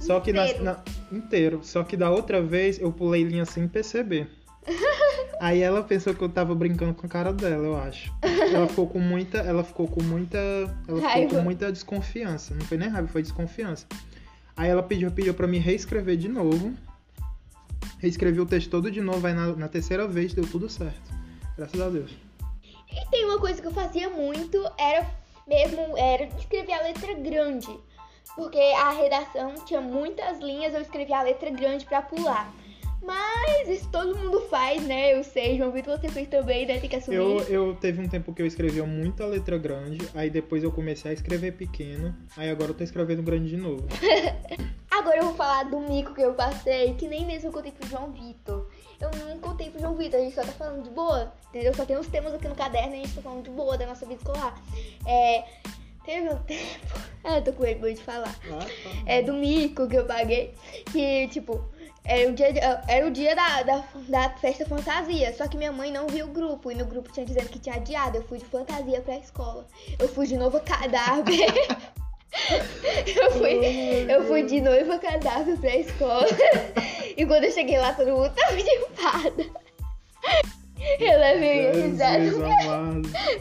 Só 0.00 0.18
que 0.18 0.32
na, 0.32 0.52
na- 0.62 0.82
inteiro. 1.12 1.60
Só 1.62 1.84
que 1.84 1.96
da 1.96 2.10
outra 2.10 2.42
vez 2.42 2.80
eu 2.80 2.90
pulei 2.90 3.22
linha 3.22 3.44
sem 3.44 3.68
perceber. 3.68 4.28
Aí 5.40 5.60
ela 5.60 5.82
pensou 5.82 6.14
que 6.14 6.22
eu 6.22 6.28
tava 6.28 6.54
brincando 6.54 6.94
com 6.94 7.06
a 7.06 7.08
cara 7.08 7.32
dela, 7.32 7.64
eu 7.64 7.76
acho. 7.76 8.12
Ela 8.22 8.68
ficou 8.68 8.86
com 8.86 8.98
muita, 8.98 9.38
ela 9.38 9.64
ficou 9.64 9.88
com 9.88 10.02
muita, 10.02 10.38
ela 10.38 10.96
ficou 10.96 11.00
Raiva. 11.00 11.36
com 11.36 11.42
muita 11.42 11.72
desconfiança. 11.72 12.54
Não 12.54 12.62
foi 12.62 12.76
nem 12.76 12.88
raiva, 12.88 13.08
foi 13.08 13.22
desconfiança. 13.22 13.86
Aí 14.56 14.68
ela 14.68 14.82
pediu, 14.82 15.10
pediu 15.10 15.32
para 15.32 15.46
me 15.46 15.58
reescrever 15.58 16.16
de 16.16 16.28
novo. 16.28 16.74
Reescrevi 17.98 18.40
o 18.40 18.46
texto 18.46 18.70
todo 18.70 18.90
de 18.90 19.00
novo, 19.00 19.26
aí 19.26 19.32
na, 19.32 19.54
na 19.54 19.68
terceira 19.68 20.06
vez 20.06 20.34
deu 20.34 20.46
tudo 20.46 20.68
certo. 20.68 21.10
Graças 21.56 21.80
a 21.80 21.88
Deus. 21.88 22.10
E 22.90 23.10
tem 23.10 23.24
uma 23.24 23.38
coisa 23.38 23.60
que 23.60 23.68
eu 23.68 23.72
fazia 23.72 24.10
muito, 24.10 24.58
era 24.78 25.06
mesmo, 25.46 25.96
era 25.96 26.24
escrever 26.38 26.72
a 26.72 26.82
letra 26.82 27.14
grande. 27.14 27.68
Porque 28.34 28.58
a 28.58 28.90
redação 28.90 29.54
tinha 29.66 29.80
muitas 29.80 30.38
linhas, 30.38 30.74
eu 30.74 30.80
escrevia 30.80 31.18
a 31.18 31.22
letra 31.22 31.50
grande 31.50 31.84
pra 31.84 32.02
pular. 32.02 32.52
Mas 33.02 33.68
isso 33.68 33.88
todo 33.90 34.16
mundo 34.16 34.40
faz, 34.42 34.82
né? 34.86 35.14
Eu 35.14 35.24
sei, 35.24 35.56
João 35.56 35.72
Vitor, 35.72 35.98
você 35.98 36.08
fez 36.08 36.28
também, 36.28 36.66
né? 36.66 36.78
Tem 36.78 36.88
que 36.88 36.96
assumir. 36.96 37.16
Eu, 37.16 37.38
eu 37.44 37.76
teve 37.76 38.00
um 38.00 38.08
tempo 38.08 38.34
que 38.34 38.42
eu 38.42 38.46
escrevia 38.46 38.84
muita 38.84 39.24
letra 39.24 39.56
grande, 39.56 39.98
aí 40.14 40.28
depois 40.28 40.62
eu 40.62 40.70
comecei 40.70 41.10
a 41.10 41.14
escrever 41.14 41.52
pequeno, 41.52 42.14
aí 42.36 42.50
agora 42.50 42.70
eu 42.70 42.74
tô 42.74 42.84
escrevendo 42.84 43.22
grande 43.22 43.48
de 43.48 43.56
novo. 43.56 43.86
Agora 44.90 45.18
eu 45.18 45.24
vou 45.26 45.34
falar 45.34 45.62
do 45.62 45.80
mico 45.80 46.12
que 46.12 46.20
eu 46.20 46.34
passei, 46.34 46.92
que 46.94 47.08
nem 47.08 47.24
mesmo 47.24 47.48
eu 47.48 47.52
contei 47.52 47.72
pro 47.72 47.88
João 47.88 48.12
Vitor. 48.12 48.68
Eu 49.00 49.10
não 49.24 49.38
contei 49.38 49.70
pro 49.70 49.80
João 49.80 49.94
Vitor, 49.96 50.20
a 50.20 50.22
gente 50.22 50.34
só 50.34 50.42
tá 50.42 50.52
falando 50.52 50.82
de 50.82 50.90
boa, 50.90 51.32
entendeu? 51.48 51.72
Só 51.72 51.86
tem 51.86 51.96
uns 51.96 52.08
temas 52.08 52.34
aqui 52.34 52.46
no 52.46 52.54
caderno 52.54 52.96
e 52.96 53.00
a 53.00 53.04
gente 53.04 53.14
tá 53.14 53.22
falando 53.22 53.44
de 53.44 53.50
boa 53.50 53.78
da 53.78 53.86
nossa 53.86 54.04
vida 54.04 54.20
escolar. 54.20 54.60
É. 55.06 55.44
Teve 56.04 56.28
um 56.28 56.36
tempo. 56.44 57.00
Ah, 57.24 57.36
eu 57.38 57.44
tô 57.44 57.52
com 57.52 57.62
vergonha 57.62 57.94
de 57.94 58.02
falar. 58.02 58.34
Ah, 58.50 58.58
tá. 58.58 58.66
É 59.06 59.22
do 59.22 59.32
mico 59.32 59.88
que 59.88 59.96
eu 59.96 60.04
paguei. 60.04 60.54
Que, 60.92 61.28
tipo, 61.28 61.64
Era 62.10 62.28
o 62.28 62.32
dia, 62.32 62.52
de- 62.52 62.60
era 62.88 63.06
o 63.06 63.10
dia 63.10 63.36
da, 63.36 63.62
da, 63.62 63.84
da 64.08 64.30
festa 64.30 64.66
fantasia. 64.66 65.32
Só 65.32 65.46
que 65.46 65.56
minha 65.56 65.70
mãe 65.70 65.92
não 65.92 66.08
viu 66.08 66.26
o 66.26 66.28
grupo. 66.30 66.72
E 66.72 66.74
no 66.74 66.84
grupo 66.84 67.12
tinha 67.12 67.24
dizendo 67.24 67.48
que 67.48 67.60
tinha 67.60 67.76
adiado. 67.76 68.16
Eu 68.16 68.24
fui 68.24 68.38
de 68.38 68.44
fantasia 68.46 69.00
pra 69.00 69.16
escola. 69.16 69.64
Eu 69.96 70.08
fui 70.08 70.26
de 70.26 70.36
noiva 70.36 70.58
cadáver. 70.58 71.46
eu, 73.16 73.30
fui, 73.30 74.06
eu 74.08 74.24
fui 74.26 74.42
de 74.42 74.60
noiva 74.60 74.98
cadáver 74.98 75.56
pra 75.58 75.76
escola. 75.76 76.26
e 77.16 77.24
quando 77.24 77.44
eu 77.44 77.52
cheguei 77.52 77.78
lá, 77.78 77.92
todo 77.92 78.10
mundo 78.10 78.34
tava 78.34 78.56
de 78.56 78.80
fada. 78.96 79.46
Eu 80.98 81.18
levei 81.18 81.68
a 81.68 81.72
risada. 81.72 82.24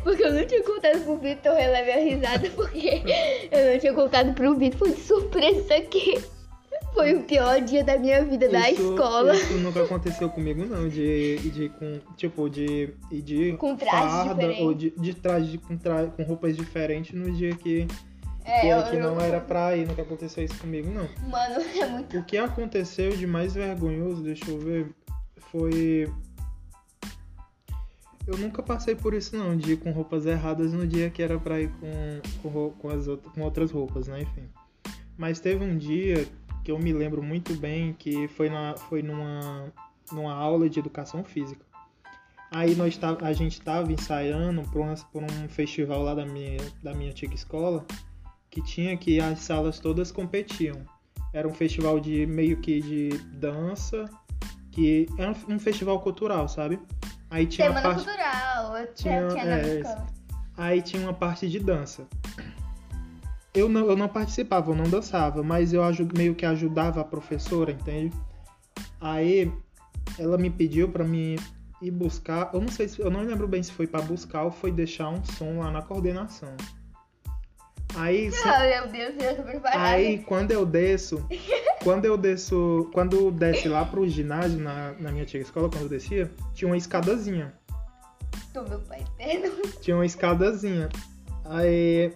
Porque 0.04 0.24
eu 0.24 0.32
não 0.34 0.46
tinha 0.46 0.64
contado 0.64 1.04
pro 1.04 1.18
Vitor, 1.18 1.54
eu 1.60 1.72
levei 1.72 1.94
a 1.94 1.98
risada 1.98 2.50
porque 2.52 3.02
eu 3.52 3.72
não 3.72 3.80
tinha 3.80 3.94
contado 3.94 4.34
pro 4.34 4.56
Vitor. 4.56 4.78
Foi 4.78 4.92
de 4.92 5.02
surpresa 5.02 5.60
isso 5.60 5.74
aqui. 5.74 6.24
Foi 6.94 7.14
o 7.14 7.24
pior 7.24 7.62
dia 7.62 7.84
da 7.84 7.98
minha 7.98 8.24
vida 8.26 8.50
da 8.50 8.70
Isso- 8.70 8.92
escola. 8.92 9.34
Isso 9.36 9.54
nunca 9.60 9.84
aconteceu 9.84 10.30
comigo, 10.30 10.66
não. 10.66 10.90
De, 10.90 11.38
de 11.50 11.70
com, 11.70 12.00
tipo, 12.18 12.50
de, 12.50 12.94
de 13.12 13.54
Com 13.58 13.76
trajes 13.76 14.12
farda 14.12 14.34
diferentes. 14.36 14.64
ou 14.66 14.74
de, 14.74 14.90
de 14.98 15.14
traje 15.14 15.58
com, 15.60 15.78
tra, 15.78 16.08
com 16.08 16.24
roupas 16.24 16.58
diferentes 16.58 17.14
no 17.14 17.32
dia 17.32 17.56
que, 17.56 17.88
É, 18.44 18.62
que, 18.62 18.68
eu- 18.68 18.84
que 18.84 18.98
não 18.98 19.16
eu- 19.16 19.22
era 19.22 19.40
pra 19.40 19.76
ir. 19.78 19.88
Nunca 19.88 20.02
aconteceu 20.02 20.44
isso 20.44 20.58
comigo, 20.60 20.90
não. 20.92 21.08
Mano, 21.30 21.62
é 21.80 21.86
muito. 21.86 22.18
O 22.18 22.24
que 22.24 22.38
aconteceu 22.38 23.16
de 23.16 23.26
mais 23.28 23.54
vergonhoso, 23.54 24.22
deixa 24.24 24.50
eu 24.50 24.58
ver, 24.60 24.88
foi. 25.52 26.12
Eu 28.28 28.38
nunca 28.38 28.62
passei 28.62 28.94
por 28.94 29.14
isso 29.14 29.36
não, 29.36 29.56
de 29.58 29.74
ir 29.74 29.78
com 29.78 29.92
roupas 29.92 30.26
erradas 30.26 30.72
no 30.72 30.86
dia 30.86 31.10
que 31.10 31.22
era 31.24 31.40
pra 31.40 31.60
ir 31.62 31.70
com, 31.80 32.50
com, 32.52 32.70
com 32.72 32.90
as 32.90 33.08
outras, 33.08 33.34
com 33.34 33.42
outras 33.42 33.72
roupas, 33.72 34.08
né? 34.08 34.22
Enfim. 34.22 34.44
Mas 35.18 35.40
teve 35.40 35.64
um 35.66 35.76
dia 35.78 36.28
que 36.70 36.72
eu 36.72 36.78
me 36.78 36.94
lembro 36.94 37.24
muito 37.24 37.56
bem 37.56 37.94
que 37.94 38.28
foi, 38.28 38.48
na, 38.48 38.76
foi 38.78 39.02
numa, 39.02 39.74
numa 40.12 40.32
aula 40.32 40.70
de 40.70 40.78
educação 40.78 41.24
física. 41.24 41.66
Aí 42.52 42.76
nós 42.76 42.96
tá, 42.96 43.18
a 43.22 43.34
gente 43.34 43.54
estava 43.54 43.92
ensaiando 43.92 44.62
por, 44.72 44.82
umas- 44.82 45.04
por 45.04 45.24
um 45.24 45.50
festival 45.50 46.04
lá 46.04 46.14
da 46.14 46.28
minha, 46.28 46.60
da 46.84 46.94
minha 46.94 47.10
antiga 47.10 47.34
escola 47.34 47.84
que 48.52 48.62
tinha 48.62 48.96
que 48.96 49.20
as 49.20 49.40
salas 49.40 49.80
todas 49.80 50.12
competiam 50.12 50.76
era 51.34 51.48
um 51.48 51.54
festival 51.54 52.00
de 52.00 52.26
meio 52.28 52.58
que 52.58 52.82
de 52.82 53.18
dança, 53.34 54.06
que 54.72 55.08
é 55.18 55.28
um, 55.28 55.56
um 55.56 55.60
festival 55.60 56.00
cultural, 56.02 56.48
sabe? 56.48 56.80
Aí 57.32 57.48
tinha 57.48 57.68
Semana 57.68 57.82
parte, 57.90 58.04
cultural. 58.04 58.74
Tinha- 58.94 59.28
tinha, 59.28 59.44
é, 59.44 59.98
aí 60.58 60.82
tinha 60.84 61.02
uma 61.02 61.14
parte 61.16 61.48
de 61.50 61.60
dança. 61.60 62.08
Eu 63.60 63.68
não, 63.70 63.88
eu 63.90 63.96
não 63.98 64.08
participava, 64.08 64.72
eu 64.72 64.76
não 64.76 64.86
dançava, 64.86 65.44
mas 65.44 65.74
eu 65.74 65.82
meio 66.16 66.34
que 66.34 66.46
ajudava 66.46 67.02
a 67.02 67.04
professora, 67.04 67.72
entende? 67.72 68.16
Aí 69.02 69.52
ela 70.18 70.38
me 70.38 70.50
pediu 70.50 70.88
pra 70.90 71.04
me 71.04 71.36
ir 71.82 71.92
buscar, 71.92 72.52
eu 72.54 72.62
não 72.62 72.70
sei 72.70 72.88
se, 72.88 73.00
eu 73.02 73.10
não 73.12 73.22
lembro 73.22 73.48
bem 73.48 73.62
se 73.62 73.72
foi 73.72 73.86
pra 73.86 74.02
buscar 74.02 74.44
ou 74.44 74.52
foi 74.52 74.72
deixar 74.72 75.10
um 75.10 75.24
som 75.26 75.60
lá 75.60 75.70
na 75.72 75.82
coordenação. 75.82 76.56
Aí 77.96 78.32
se- 78.32 78.48
Ah, 78.48 78.86
meu 78.88 78.88
Deus, 78.88 79.14
eu 79.22 79.36
tô 79.36 79.44
preparada. 79.44 79.84
Aí, 79.84 80.20
quando 80.24 80.52
eu 80.52 80.66
desço, 80.66 81.26
quando 81.84 82.06
eu 82.06 82.16
desço, 82.18 82.90
quando 82.94 83.32
desce 83.32 83.68
lá 83.68 83.84
pro 83.84 84.08
ginásio, 84.08 84.60
na, 84.60 84.94
na 85.00 85.12
minha 85.12 85.24
antiga 85.24 85.44
escola, 85.44 85.70
quando 85.70 85.84
eu 85.84 85.90
descia, 85.90 86.32
tinha 86.54 86.70
uma 86.70 86.78
escadazinha. 86.78 87.54
Tô 88.54 88.64
meu 88.64 88.80
pai 88.80 89.04
eterno. 89.20 89.52
Tinha 89.82 89.96
uma 89.98 90.06
escadazinha. 90.06 90.88
Aí, 91.46 92.14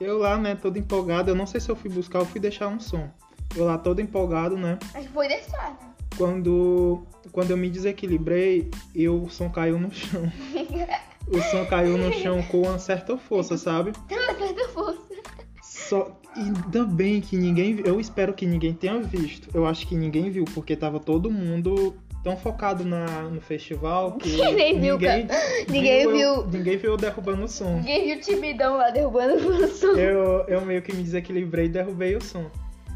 eu 0.00 0.18
lá, 0.18 0.36
né, 0.36 0.54
todo 0.54 0.78
empolgado, 0.78 1.30
eu 1.30 1.34
não 1.34 1.46
sei 1.46 1.60
se 1.60 1.70
eu 1.70 1.76
fui 1.76 1.90
buscar 1.90 2.20
ou 2.20 2.26
fui 2.26 2.40
deixar 2.40 2.68
um 2.68 2.80
som. 2.80 3.08
Eu 3.56 3.64
lá 3.64 3.78
todo 3.78 4.00
empolgado, 4.00 4.56
né, 4.56 4.78
que 4.92 5.08
foi 5.08 5.28
deixar, 5.28 5.70
né? 5.70 5.94
quando, 6.16 7.02
quando 7.32 7.50
eu 7.50 7.56
me 7.56 7.70
desequilibrei, 7.70 8.70
eu, 8.94 9.22
o 9.22 9.30
som 9.30 9.48
caiu 9.50 9.78
no 9.78 9.92
chão. 9.92 10.30
O 11.26 11.40
som 11.40 11.64
caiu 11.64 11.96
no 11.96 12.12
chão 12.12 12.42
com 12.42 12.62
uma 12.62 12.78
certa 12.78 13.16
força, 13.16 13.56
sabe? 13.56 13.92
Uma 14.10 14.38
certa 14.38 14.68
força. 14.68 15.00
Só 15.62 16.20
ainda 16.36 16.84
bem 16.84 17.20
que 17.20 17.36
ninguém, 17.36 17.80
eu 17.84 18.00
espero 18.00 18.34
que 18.34 18.44
ninguém 18.44 18.74
tenha 18.74 19.00
visto. 19.00 19.48
Eu 19.54 19.66
acho 19.66 19.86
que 19.86 19.94
ninguém 19.94 20.30
viu 20.30 20.44
porque 20.54 20.76
tava 20.76 21.00
todo 21.00 21.30
mundo 21.30 21.94
tão 22.24 22.36
focado 22.36 22.84
na, 22.84 23.04
no 23.24 23.40
festival 23.40 24.12
que 24.12 24.30
Nem 24.54 24.80
viu, 24.80 24.94
ninguém, 24.94 25.28
Ninguém 25.68 26.02
eu- 26.02 26.12
viu. 26.12 26.46
ninguém 26.46 26.76
viu 26.78 26.92
eu 26.92 26.96
derrubando 26.96 27.44
o 27.44 27.48
som. 27.48 27.74
Ninguém 27.76 28.06
viu 28.06 28.16
o 28.16 28.20
timidão 28.20 28.76
lá 28.78 28.90
derrubando 28.90 29.34
o 29.36 29.68
som. 29.68 29.88
Eu, 29.92 30.44
eu 30.48 30.60
meio 30.62 30.80
que 30.82 30.92
me 30.96 31.02
desequilibrei 31.02 31.66
e 31.66 31.68
derrubei 31.68 32.16
o 32.16 32.20
som. 32.24 32.50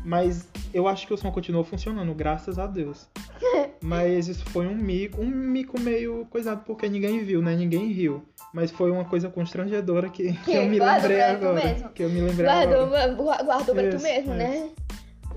Mas 0.05 0.49
eu 0.73 0.89
acho 0.89 1.07
que 1.07 1.13
o 1.13 1.17
som 1.19 1.31
continuou 1.31 1.65
funcionando, 1.65 2.15
graças 2.15 2.59
a 2.59 2.67
Deus. 2.67 3.07
Mas 3.83 4.27
isso 4.29 4.45
foi 4.47 4.67
um 4.67 4.75
mico, 4.75 5.21
um 5.21 5.27
mico 5.27 5.79
meio 5.79 6.27
coisado 6.31 6.63
porque 6.65 6.89
ninguém 6.89 7.23
viu, 7.25 7.43
né? 7.43 7.55
Ninguém 7.55 7.93
riu. 7.93 8.23
Mas 8.55 8.71
foi 8.71 8.91
uma 8.91 9.05
coisa 9.05 9.29
constrangedora 9.29 10.09
que, 10.09 10.33
que 10.33 10.53
eu 10.55 10.65
me 10.67 10.79
lembrei 10.79 11.21
agora. 11.21 11.91
Que 11.95 12.03
eu 12.05 12.09
me 12.09 12.21
lembrei 12.23 12.49
agora. 12.49 12.87
Guardou, 12.87 13.17
gua- 13.17 13.43
guardou 13.43 13.75
pra 13.75 13.91
tu 13.91 14.01
mesmo, 14.03 14.33
né? 14.35 14.69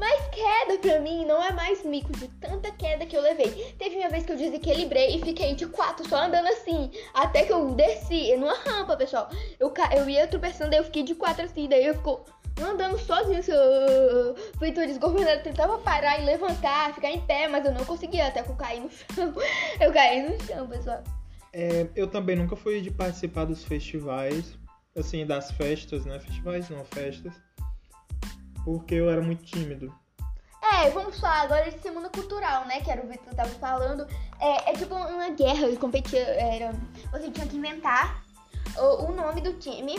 Mas 0.02 0.20
queda 0.30 0.80
pra 0.80 1.00
mim 1.00 1.26
não 1.26 1.44
é 1.44 1.52
mais 1.54 1.86
mico 1.86 2.12
de 2.14 2.28
tanta 2.28 2.72
queda 2.72 3.06
que 3.06 3.16
eu 3.16 3.22
levei. 3.22 3.76
Teve 3.78 3.98
uma 3.98 4.10
vez 4.10 4.26
que 4.26 4.32
eu 4.32 4.36
desequilibrei 4.36 5.16
e 5.16 5.22
fiquei 5.22 5.54
de 5.54 5.68
quatro 5.68 6.10
só 6.10 6.24
andando 6.24 6.48
assim. 6.48 6.90
Até 7.14 7.44
que 7.44 7.54
eu 7.54 7.76
desci 7.76 8.36
numa 8.36 8.56
rampa, 8.56 8.98
pessoal. 8.98 9.30
Eu, 9.60 9.72
eu 9.96 10.10
ia 10.10 10.26
tropeçando, 10.26 10.72
daí 10.72 10.80
eu 10.80 10.86
fiquei 10.86 11.04
de 11.04 11.14
quatro 11.14 11.46
assim. 11.46 11.70
Daí 11.70 11.86
eu 11.86 11.94
ficou 11.94 12.26
andando 12.60 12.98
sozinho. 12.98 13.38
Assim, 13.38 13.52
uh, 13.52 14.58
feito 14.58 14.80
desgovernado. 14.88 15.44
Tentava 15.44 15.78
parar 15.78 16.20
e 16.20 16.26
levantar, 16.26 16.96
ficar 16.96 17.12
em 17.12 17.22
pé, 17.22 17.48
mas 17.48 17.64
eu 17.64 17.72
não 17.72 17.86
conseguia. 17.86 18.26
Até 18.26 18.42
que 18.42 18.50
eu 18.50 18.56
caí 18.56 18.80
no 18.80 18.90
chão. 18.90 19.32
Eu 19.80 19.94
caí 19.94 20.28
no 20.28 20.44
chão, 20.48 20.68
pessoal. 20.68 21.04
É, 21.54 21.86
eu 21.96 22.08
também 22.08 22.36
nunca 22.36 22.56
fui 22.56 22.82
de 22.82 22.90
participar 22.90 23.46
dos 23.46 23.64
festivais, 23.64 24.58
assim, 24.98 25.28
das 25.28 25.52
festas, 25.52 26.06
né? 26.06 26.18
Festivais 26.20 26.70
não, 26.72 26.84
festas. 26.86 27.34
Porque 28.64 28.96
eu 28.96 29.10
era 29.10 29.22
muito 29.22 29.44
tímido. 29.44 29.94
É, 30.62 30.90
vamos 30.92 31.20
falar 31.20 31.42
agora 31.42 31.72
de 31.72 31.80
semana 31.80 32.10
cultural, 32.10 32.66
né? 32.66 32.82
Que 32.82 32.92
era 32.92 33.04
o 33.04 33.08
Vitor 33.08 33.34
tava 33.34 33.50
falando. 33.50 34.08
É, 34.40 34.72
é 34.72 34.74
tipo 34.74 34.94
uma 34.96 35.30
guerra, 35.30 35.66
eles 35.66 35.80
competiam. 35.80 36.22
Era, 36.22 36.74
você 37.12 37.30
tinha 37.32 37.48
que 37.48 37.58
inventar 37.58 38.24
o, 38.78 39.06
o 39.06 39.12
nome 39.16 39.42
do 39.42 39.54
time. 39.54 39.96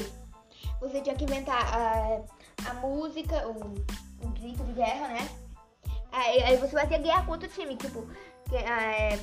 Você 0.81 1.00
tinha 1.00 1.14
que 1.14 1.25
inventar 1.25 1.62
a, 1.75 2.71
a 2.71 2.75
música, 2.75 3.47
o, 3.49 3.75
o 4.25 4.28
grito 4.31 4.64
de 4.64 4.73
guerra, 4.73 5.09
né? 5.09 5.28
Aí, 6.12 6.42
aí 6.42 6.57
você 6.57 6.73
fazia 6.73 6.99
guerra 6.99 7.25
contra 7.25 7.49
o 7.49 7.52
time, 7.52 7.76
tipo, 7.76 8.07
que, 8.49 8.57
é, 8.57 9.19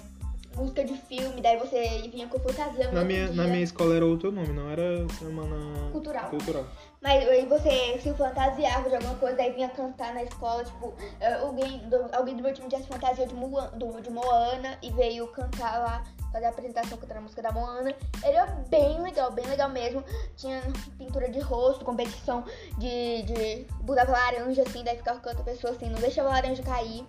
música 0.56 0.84
de 0.84 0.98
filme, 0.98 1.42
daí 1.42 1.58
você 1.58 2.10
vinha 2.12 2.28
com 2.28 2.40
fantasia 2.40 2.92
Na 2.92 3.04
minha, 3.04 3.28
dia. 3.28 3.36
na 3.36 3.44
minha 3.44 3.64
escola 3.64 3.96
era 3.96 4.06
outro 4.06 4.32
nome, 4.32 4.50
não 4.50 4.70
era 4.70 5.08
semana 5.10 5.92
Cultural. 5.92 6.30
cultural. 6.30 6.66
Mas 7.02 7.26
aí 7.30 7.46
você 7.46 7.98
se 8.02 8.14
fantasiava 8.14 8.90
de 8.90 8.96
alguma 8.96 9.16
coisa, 9.16 9.38
daí 9.38 9.54
vinha 9.54 9.70
cantar 9.70 10.14
na 10.14 10.22
escola, 10.24 10.66
tipo, 10.66 10.94
eh, 11.22 11.34
alguém 11.36 11.78
do, 11.88 12.10
alguém 12.14 12.36
do 12.36 12.44
meu 12.44 12.54
time 12.54 12.68
tinha 12.68 12.82
se 12.82 12.88
fantasia 12.88 13.26
de, 13.26 13.34
Moana, 13.34 13.70
do- 13.72 14.02
de 14.02 14.10
Moana 14.10 14.78
e 14.82 14.92
veio 14.92 15.26
cantar 15.28 15.80
lá, 15.80 16.04
fazer 16.32 16.48
a 16.48 16.50
apresentação 16.50 16.98
cantando 16.98 17.20
a 17.20 17.22
música 17.22 17.42
da 17.42 17.54
Moana. 17.54 17.96
Era 18.22 18.46
bem 18.68 19.02
legal, 19.02 19.32
bem 19.32 19.46
legal 19.46 19.70
mesmo. 19.70 20.04
Tinha 20.36 20.62
pintura 20.98 21.30
de 21.30 21.40
rosto, 21.40 21.86
competição 21.86 22.44
de. 22.78 23.24
de 23.24 23.66
botava 23.82 24.12
laranja 24.12 24.62
assim, 24.64 24.84
daí 24.84 24.98
ficava 24.98 25.20
cantando 25.22 25.42
a 25.42 25.46
pessoa 25.46 25.72
assim, 25.74 25.90
não 25.90 26.00
deixava 26.02 26.28
a 26.30 26.34
laranja 26.34 26.62
cair. 26.64 27.06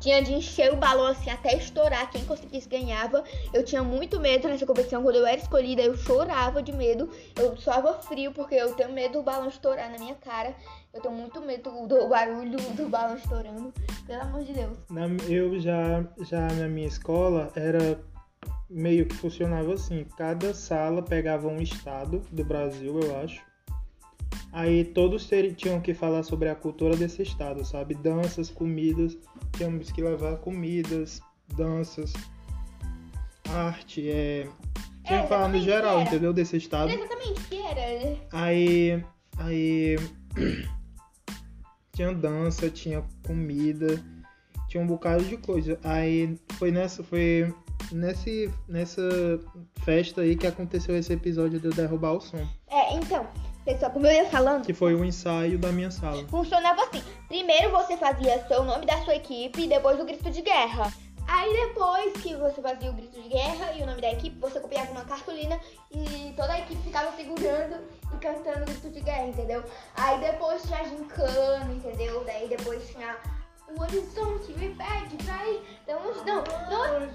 Tinha 0.00 0.22
de 0.22 0.32
encher 0.34 0.72
o 0.72 0.76
balão 0.76 1.06
assim 1.06 1.30
até 1.30 1.56
estourar, 1.56 2.10
quem 2.10 2.24
conseguisse 2.24 2.68
ganhava. 2.68 3.24
Eu 3.52 3.64
tinha 3.64 3.82
muito 3.82 4.20
medo 4.20 4.46
nessa 4.48 4.66
competição, 4.66 5.02
quando 5.02 5.16
eu 5.16 5.26
era 5.26 5.38
escolhida, 5.38 5.82
eu 5.82 5.96
chorava 5.96 6.62
de 6.62 6.72
medo. 6.72 7.10
Eu 7.34 7.56
suava 7.56 7.94
frio 7.94 8.32
porque 8.32 8.54
eu 8.54 8.74
tenho 8.74 8.92
medo 8.92 9.14
do 9.14 9.22
balão 9.22 9.48
estourar 9.48 9.90
na 9.90 9.98
minha 9.98 10.14
cara. 10.14 10.54
Eu 10.92 11.00
tenho 11.00 11.14
muito 11.14 11.40
medo 11.40 11.86
do 11.86 12.08
barulho 12.08 12.56
do 12.74 12.88
balão 12.88 13.16
estourando. 13.16 13.72
Pelo 14.06 14.22
amor 14.22 14.44
de 14.44 14.52
Deus. 14.52 14.76
Na- 14.90 15.06
eu 15.28 15.58
já, 15.60 16.04
já 16.20 16.40
na 16.40 16.68
minha 16.68 16.86
escola 16.86 17.50
era 17.56 17.98
meio 18.68 19.06
que 19.06 19.14
funcionava 19.14 19.72
assim. 19.74 20.04
Cada 20.16 20.52
sala 20.54 21.02
pegava 21.02 21.48
um 21.48 21.60
estado 21.60 22.22
do 22.30 22.44
Brasil, 22.44 23.00
eu 23.00 23.18
acho. 23.20 23.42
Aí 24.56 24.86
todos 24.86 25.28
tinham 25.54 25.82
que 25.82 25.92
falar 25.92 26.22
sobre 26.22 26.48
a 26.48 26.54
cultura 26.54 26.96
desse 26.96 27.20
estado, 27.20 27.62
sabe? 27.62 27.94
Danças, 27.94 28.48
comidas. 28.48 29.14
Tínhamos 29.54 29.92
que 29.92 30.00
levar 30.00 30.38
comidas, 30.38 31.20
danças, 31.54 32.14
arte, 33.50 34.08
é. 34.10 34.48
Tinha 35.04 35.22
que 35.24 35.28
falar 35.28 35.48
no 35.48 35.60
geral, 35.60 36.00
era. 36.00 36.08
entendeu? 36.08 36.32
Desse 36.32 36.56
estado. 36.56 36.90
Exatamente 36.90 37.40
que 37.50 37.56
era. 37.60 38.18
Aí. 38.32 39.04
Aí. 39.36 39.96
Tinha 41.92 42.12
dança, 42.12 42.68
tinha 42.68 43.02
comida, 43.26 44.02
tinha 44.68 44.82
um 44.82 44.86
bocado 44.86 45.24
de 45.24 45.38
coisa. 45.38 45.78
Aí 45.82 46.38
foi 46.58 46.70
nessa. 46.70 47.02
Foi 47.02 47.54
nesse, 47.90 48.52
nessa 48.68 49.02
festa 49.82 50.20
aí 50.20 50.36
que 50.36 50.46
aconteceu 50.46 50.94
esse 50.94 51.12
episódio 51.12 51.58
de 51.58 51.66
eu 51.66 51.72
derrubar 51.72 52.12
o 52.12 52.20
som. 52.20 52.46
É, 52.68 52.94
então, 52.96 53.26
Pessoal, 53.66 53.90
como 53.90 54.06
eu 54.06 54.12
ia 54.12 54.26
falando, 54.30 54.64
Que 54.64 54.72
foi 54.72 54.94
o 54.94 55.04
ensaio 55.04 55.58
da 55.58 55.72
minha 55.72 55.90
sala. 55.90 56.24
funcionava 56.28 56.82
assim. 56.84 57.02
Primeiro 57.26 57.72
você 57.72 57.96
fazia 57.96 58.46
seu 58.46 58.62
nome 58.62 58.86
da 58.86 58.96
sua 59.04 59.16
equipe 59.16 59.64
e 59.64 59.66
depois 59.66 59.98
o 59.98 60.04
grito 60.04 60.30
de 60.30 60.40
guerra. 60.40 60.92
Aí 61.26 61.52
depois 61.66 62.12
que 62.22 62.36
você 62.36 62.62
fazia 62.62 62.88
o 62.88 62.92
grito 62.92 63.20
de 63.20 63.28
guerra 63.28 63.72
e 63.76 63.82
o 63.82 63.86
nome 63.86 64.00
da 64.00 64.12
equipe, 64.12 64.38
você 64.38 64.60
copiava 64.60 64.92
uma 64.92 65.04
cartolina 65.04 65.58
e 65.90 66.32
toda 66.36 66.52
a 66.52 66.60
equipe 66.60 66.80
ficava 66.82 67.10
segurando 67.16 67.82
e 68.14 68.16
cantando 68.18 68.62
o 68.62 68.66
grito 68.66 68.88
de 68.88 69.00
guerra, 69.00 69.26
entendeu? 69.26 69.64
Aí 69.96 70.20
depois 70.20 70.62
tinha 70.62 70.78
a 70.78 70.84
gincana, 70.84 71.72
entendeu? 71.74 72.22
Daí 72.24 72.48
depois 72.48 72.88
tinha 72.88 73.16
o 73.68 73.80
horizonte 73.80 74.52
me 74.52 74.74
pra 74.74 75.46
ir. 75.46 75.62
Então, 75.82 76.00
não, 76.24 76.36
não, 76.36 77.08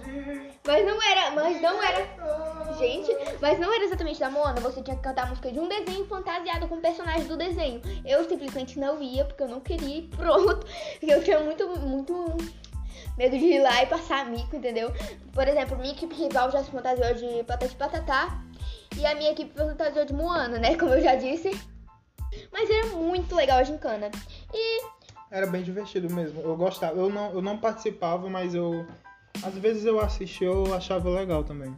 mas 0.65 0.85
não 0.85 1.01
era, 1.01 1.31
mas 1.31 1.61
não 1.61 1.83
era. 1.83 2.77
Gente, 2.77 3.11
mas 3.41 3.59
não 3.59 3.73
era 3.73 3.83
exatamente 3.83 4.19
da 4.19 4.29
Moana. 4.29 4.59
Você 4.61 4.81
tinha 4.81 4.95
que 4.95 5.01
cantar 5.01 5.23
a 5.23 5.25
música 5.27 5.51
de 5.51 5.59
um 5.59 5.67
desenho 5.67 6.05
fantasiado 6.07 6.67
com 6.67 6.75
o 6.75 6.81
personagem 6.81 7.25
do 7.25 7.37
desenho. 7.37 7.81
Eu 8.05 8.27
simplesmente 8.27 8.79
não 8.79 9.01
ia, 9.01 9.25
porque 9.25 9.43
eu 9.43 9.47
não 9.47 9.59
queria 9.59 10.07
pronto. 10.15 10.65
Porque 10.99 11.13
eu 11.13 11.23
tinha 11.23 11.39
muito, 11.39 11.67
muito 11.79 12.37
medo 13.17 13.37
de 13.37 13.45
ir 13.45 13.61
lá 13.61 13.83
e 13.83 13.87
passar 13.87 14.25
mico, 14.25 14.55
entendeu? 14.55 14.93
Por 15.33 15.47
exemplo, 15.47 15.77
minha 15.77 15.93
equipe 15.93 16.15
rival 16.15 16.51
já 16.51 16.63
se 16.63 16.71
fantasiou 16.71 17.13
de 17.13 17.43
Patati 17.43 17.75
Patatá. 17.75 18.41
E 18.97 19.05
a 19.05 19.15
minha 19.15 19.31
equipe 19.31 19.53
fantasiou 19.55 20.05
de 20.05 20.13
Moana, 20.13 20.59
né? 20.59 20.75
Como 20.77 20.93
eu 20.93 21.01
já 21.01 21.15
disse. 21.15 21.51
Mas 22.51 22.69
era 22.69 22.87
muito 22.87 23.35
legal 23.35 23.59
a 23.59 23.63
gincana. 23.63 24.09
E 24.53 24.81
Era 25.31 25.47
bem 25.47 25.63
divertido 25.63 26.13
mesmo. 26.13 26.41
Eu 26.41 26.55
gostava. 26.57 26.99
Eu 26.99 27.09
não, 27.09 27.31
eu 27.31 27.41
não 27.41 27.57
participava, 27.57 28.29
mas 28.29 28.53
eu. 28.53 28.85
Às 29.41 29.53
vezes 29.55 29.85
eu 29.85 29.99
assistia, 30.01 30.47
eu 30.47 30.73
achava 30.75 31.09
legal 31.09 31.41
também. 31.43 31.73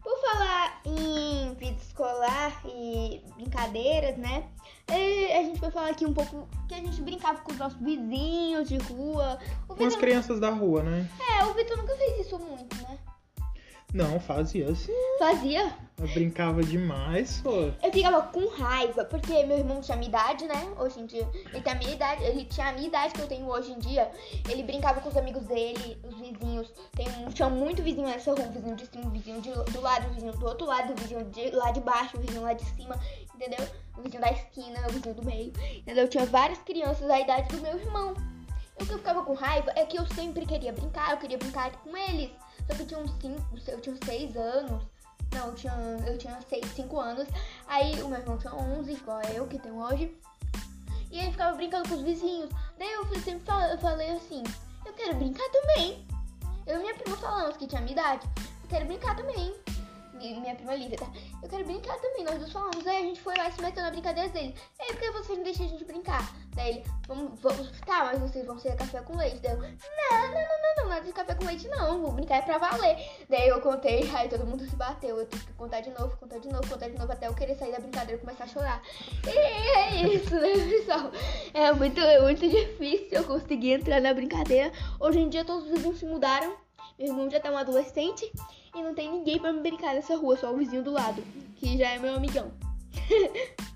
Por 0.00 0.16
falar 0.20 0.80
em 0.86 1.52
vida 1.54 1.76
escolar 1.82 2.62
e 2.64 3.20
brincadeiras, 3.36 4.16
né? 4.16 4.44
eh, 4.88 5.38
A 5.38 5.42
gente 5.42 5.60
vai 5.60 5.70
falar 5.72 5.90
aqui 5.90 6.06
um 6.06 6.14
pouco 6.14 6.48
que 6.68 6.74
a 6.74 6.78
gente 6.78 7.02
brincava 7.02 7.40
com 7.40 7.50
os 7.50 7.58
nossos 7.58 7.78
vizinhos 7.80 8.68
de 8.68 8.78
rua. 8.78 9.36
Com 9.66 9.84
as 9.84 9.96
crianças 9.96 10.38
da 10.38 10.50
rua, 10.50 10.84
né? 10.84 11.08
é, 11.40 11.44
o 11.44 11.54
Vitor 11.54 11.76
nunca 11.76 11.96
fez 11.96 12.26
isso 12.26 12.38
muito, 12.38 12.76
né? 12.82 12.96
Não, 13.92 14.18
fazia 14.18 14.70
assim. 14.70 14.92
Fazia. 15.18 15.70
Eu 15.98 16.08
brincava 16.08 16.62
demais, 16.62 17.40
pô. 17.42 17.70
Eu 17.82 17.92
ficava 17.92 18.22
com 18.22 18.48
raiva, 18.48 19.04
porque 19.04 19.44
meu 19.44 19.58
irmão 19.58 19.82
tinha 19.82 19.94
a 19.94 19.98
minha 19.98 20.08
idade, 20.08 20.46
né? 20.46 20.74
Hoje 20.78 20.98
em 20.98 21.06
dia, 21.06 21.28
ele 21.52 21.60
tem 21.60 21.72
a 21.72 21.76
minha 21.76 21.92
idade, 21.92 22.24
ele 22.24 22.44
tinha 22.46 22.68
a 22.68 22.72
minha 22.72 22.88
idade 22.88 23.12
que 23.12 23.20
eu 23.20 23.28
tenho 23.28 23.46
hoje 23.46 23.70
em 23.70 23.78
dia. 23.78 24.10
Ele 24.48 24.62
brincava 24.62 25.00
com 25.00 25.10
os 25.10 25.16
amigos 25.16 25.44
dele, 25.44 25.98
os 26.02 26.18
vizinhos. 26.18 26.72
Tem, 26.96 27.06
tinha 27.34 27.50
muito 27.50 27.82
vizinho 27.82 28.06
nessa 28.06 28.32
rua, 28.32 28.46
vizinho 28.46 28.76
de 28.76 28.86
cima, 28.86 29.10
vizinho 29.10 29.40
de, 29.42 29.50
do 29.50 29.80
lado, 29.80 30.08
vizinho 30.14 30.32
do 30.32 30.46
outro 30.46 30.66
lado, 30.66 30.94
vizinho 30.96 31.24
de 31.26 31.50
lá 31.50 31.70
de 31.70 31.80
baixo, 31.80 32.18
vizinho 32.18 32.42
lá 32.42 32.54
de 32.54 32.64
cima, 32.64 32.98
entendeu? 33.34 33.64
O 33.98 34.02
vizinho 34.02 34.22
da 34.22 34.30
esquina, 34.30 34.86
o 34.88 34.92
vizinho 34.92 35.14
do 35.14 35.24
meio, 35.24 35.52
entendeu? 35.76 36.08
Tinha 36.08 36.24
várias 36.24 36.58
crianças 36.60 37.06
da 37.06 37.20
idade 37.20 37.54
do 37.54 37.60
meu 37.60 37.78
irmão. 37.78 38.14
E 38.80 38.82
o 38.82 38.86
que 38.86 38.92
eu 38.94 38.98
ficava 38.98 39.22
com 39.22 39.34
raiva 39.34 39.70
é 39.76 39.84
que 39.84 39.98
eu 39.98 40.06
sempre 40.06 40.46
queria 40.46 40.72
brincar, 40.72 41.10
eu 41.10 41.18
queria 41.18 41.36
brincar 41.36 41.70
com 41.76 41.94
eles. 41.94 42.30
Só 42.68 42.74
que 42.76 42.82
eu 42.82 42.86
tinha 42.86 43.00
uns 43.00 43.10
5, 43.20 43.42
eu 43.68 43.80
tinha 43.80 43.94
uns 43.94 44.00
6 44.04 44.36
anos. 44.36 44.82
Não, 45.34 45.46
eu 45.48 45.54
tinha, 45.54 45.72
eu 46.06 46.18
tinha 46.18 46.38
6, 46.48 46.66
5 46.74 47.00
anos. 47.00 47.26
Aí 47.66 48.02
o 48.02 48.08
meu 48.08 48.18
irmão 48.18 48.36
tinha 48.38 48.54
11, 48.54 48.92
igual 48.92 49.22
eu 49.22 49.46
que 49.46 49.58
tenho 49.58 49.76
hoje. 49.82 50.16
E 51.10 51.18
ele 51.18 51.30
ficava 51.30 51.56
brincando 51.56 51.88
com 51.88 51.94
os 51.94 52.02
vizinhos. 52.02 52.50
Daí 52.78 52.90
eu 52.92 53.04
sempre 53.20 53.40
fal- 53.44 53.60
eu 53.62 53.78
falei 53.78 54.10
assim: 54.10 54.42
eu 54.86 54.92
quero 54.94 55.14
brincar 55.16 55.48
também. 55.50 56.06
Eu 56.66 56.76
e 56.78 56.80
minha 56.80 56.94
prima 56.94 57.16
falamos 57.16 57.56
que 57.56 57.66
tinha 57.66 57.80
minha 57.80 57.92
idade. 57.92 58.26
Eu 58.62 58.68
quero 58.68 58.86
brincar 58.86 59.16
também. 59.16 59.54
Minha 60.14 60.54
prima 60.54 60.74
Lívia, 60.76 60.98
tá? 60.98 61.10
Eu 61.42 61.48
quero 61.48 61.64
brincar 61.64 61.96
também, 61.98 62.22
nós 62.24 62.38
dois 62.38 62.52
falamos. 62.52 62.86
Aí 62.86 62.96
a 62.98 63.00
gente 63.00 63.20
foi 63.20 63.34
lá 63.36 63.48
e 63.48 63.52
se 63.52 63.60
meteu 63.60 63.82
na 63.82 63.90
brincadeira 63.90 64.28
dele. 64.28 64.54
Ei, 64.78 64.86
por 64.86 64.98
que 64.98 65.10
vocês 65.10 65.36
não 65.36 65.44
deixam 65.44 65.66
a 65.66 65.68
gente 65.68 65.84
brincar? 65.84 66.32
Daí 66.54 66.68
ele, 66.76 66.84
vamos, 67.08 67.40
vamos, 67.40 67.72
tá, 67.80 68.04
mas 68.04 68.20
vocês 68.20 68.46
vão 68.46 68.56
ser 68.56 68.76
café 68.76 69.00
com 69.00 69.16
leite. 69.16 69.40
Daí 69.40 69.50
eu, 69.52 69.58
não, 69.58 69.68
não, 69.68 70.28
não, 70.28 70.61
não, 70.76 70.88
nada 70.88 71.04
de 71.04 71.12
café 71.12 71.34
com 71.34 71.44
leite 71.44 71.68
não, 71.68 72.02
vou 72.02 72.12
brincar 72.12 72.36
é 72.36 72.42
pra 72.42 72.58
valer. 72.58 72.96
Daí 73.28 73.48
eu 73.48 73.60
contei, 73.60 74.08
aí 74.14 74.28
todo 74.28 74.46
mundo 74.46 74.64
se 74.64 74.76
bateu. 74.76 75.18
Eu 75.18 75.26
tive 75.26 75.46
que 75.46 75.52
contar 75.52 75.80
de 75.80 75.90
novo, 75.90 76.16
contar 76.16 76.38
de 76.38 76.48
novo, 76.48 76.68
contar 76.68 76.88
de 76.88 76.98
novo, 76.98 77.12
até 77.12 77.28
eu 77.28 77.34
querer 77.34 77.54
sair 77.54 77.72
da 77.72 77.80
brincadeira 77.80 78.20
e 78.20 78.24
começar 78.24 78.44
a 78.44 78.48
chorar. 78.48 78.82
E 79.26 79.38
é 79.38 80.06
isso, 80.06 80.34
né, 80.34 80.52
pessoal? 80.70 81.10
É 81.54 81.72
muito, 81.72 82.00
é 82.00 82.20
muito 82.20 82.48
difícil 82.48 83.08
eu 83.12 83.24
conseguir 83.24 83.72
entrar 83.72 84.00
na 84.00 84.14
brincadeira. 84.14 84.72
Hoje 84.98 85.20
em 85.20 85.28
dia 85.28 85.44
todos 85.44 85.64
os 85.64 85.70
vizinhos 85.70 85.98
se 85.98 86.06
mudaram. 86.06 86.56
Meu 86.98 87.08
irmão 87.08 87.30
já 87.30 87.40
tá 87.40 87.50
um 87.50 87.56
adolescente 87.56 88.30
e 88.74 88.82
não 88.82 88.94
tem 88.94 89.10
ninguém 89.10 89.38
pra 89.38 89.52
me 89.52 89.60
brincar 89.60 89.94
nessa 89.94 90.16
rua, 90.16 90.36
só 90.36 90.52
o 90.52 90.56
vizinho 90.56 90.82
do 90.82 90.92
lado, 90.92 91.22
que 91.56 91.76
já 91.76 91.90
é 91.90 91.98
meu 91.98 92.14
amigão. 92.14 92.52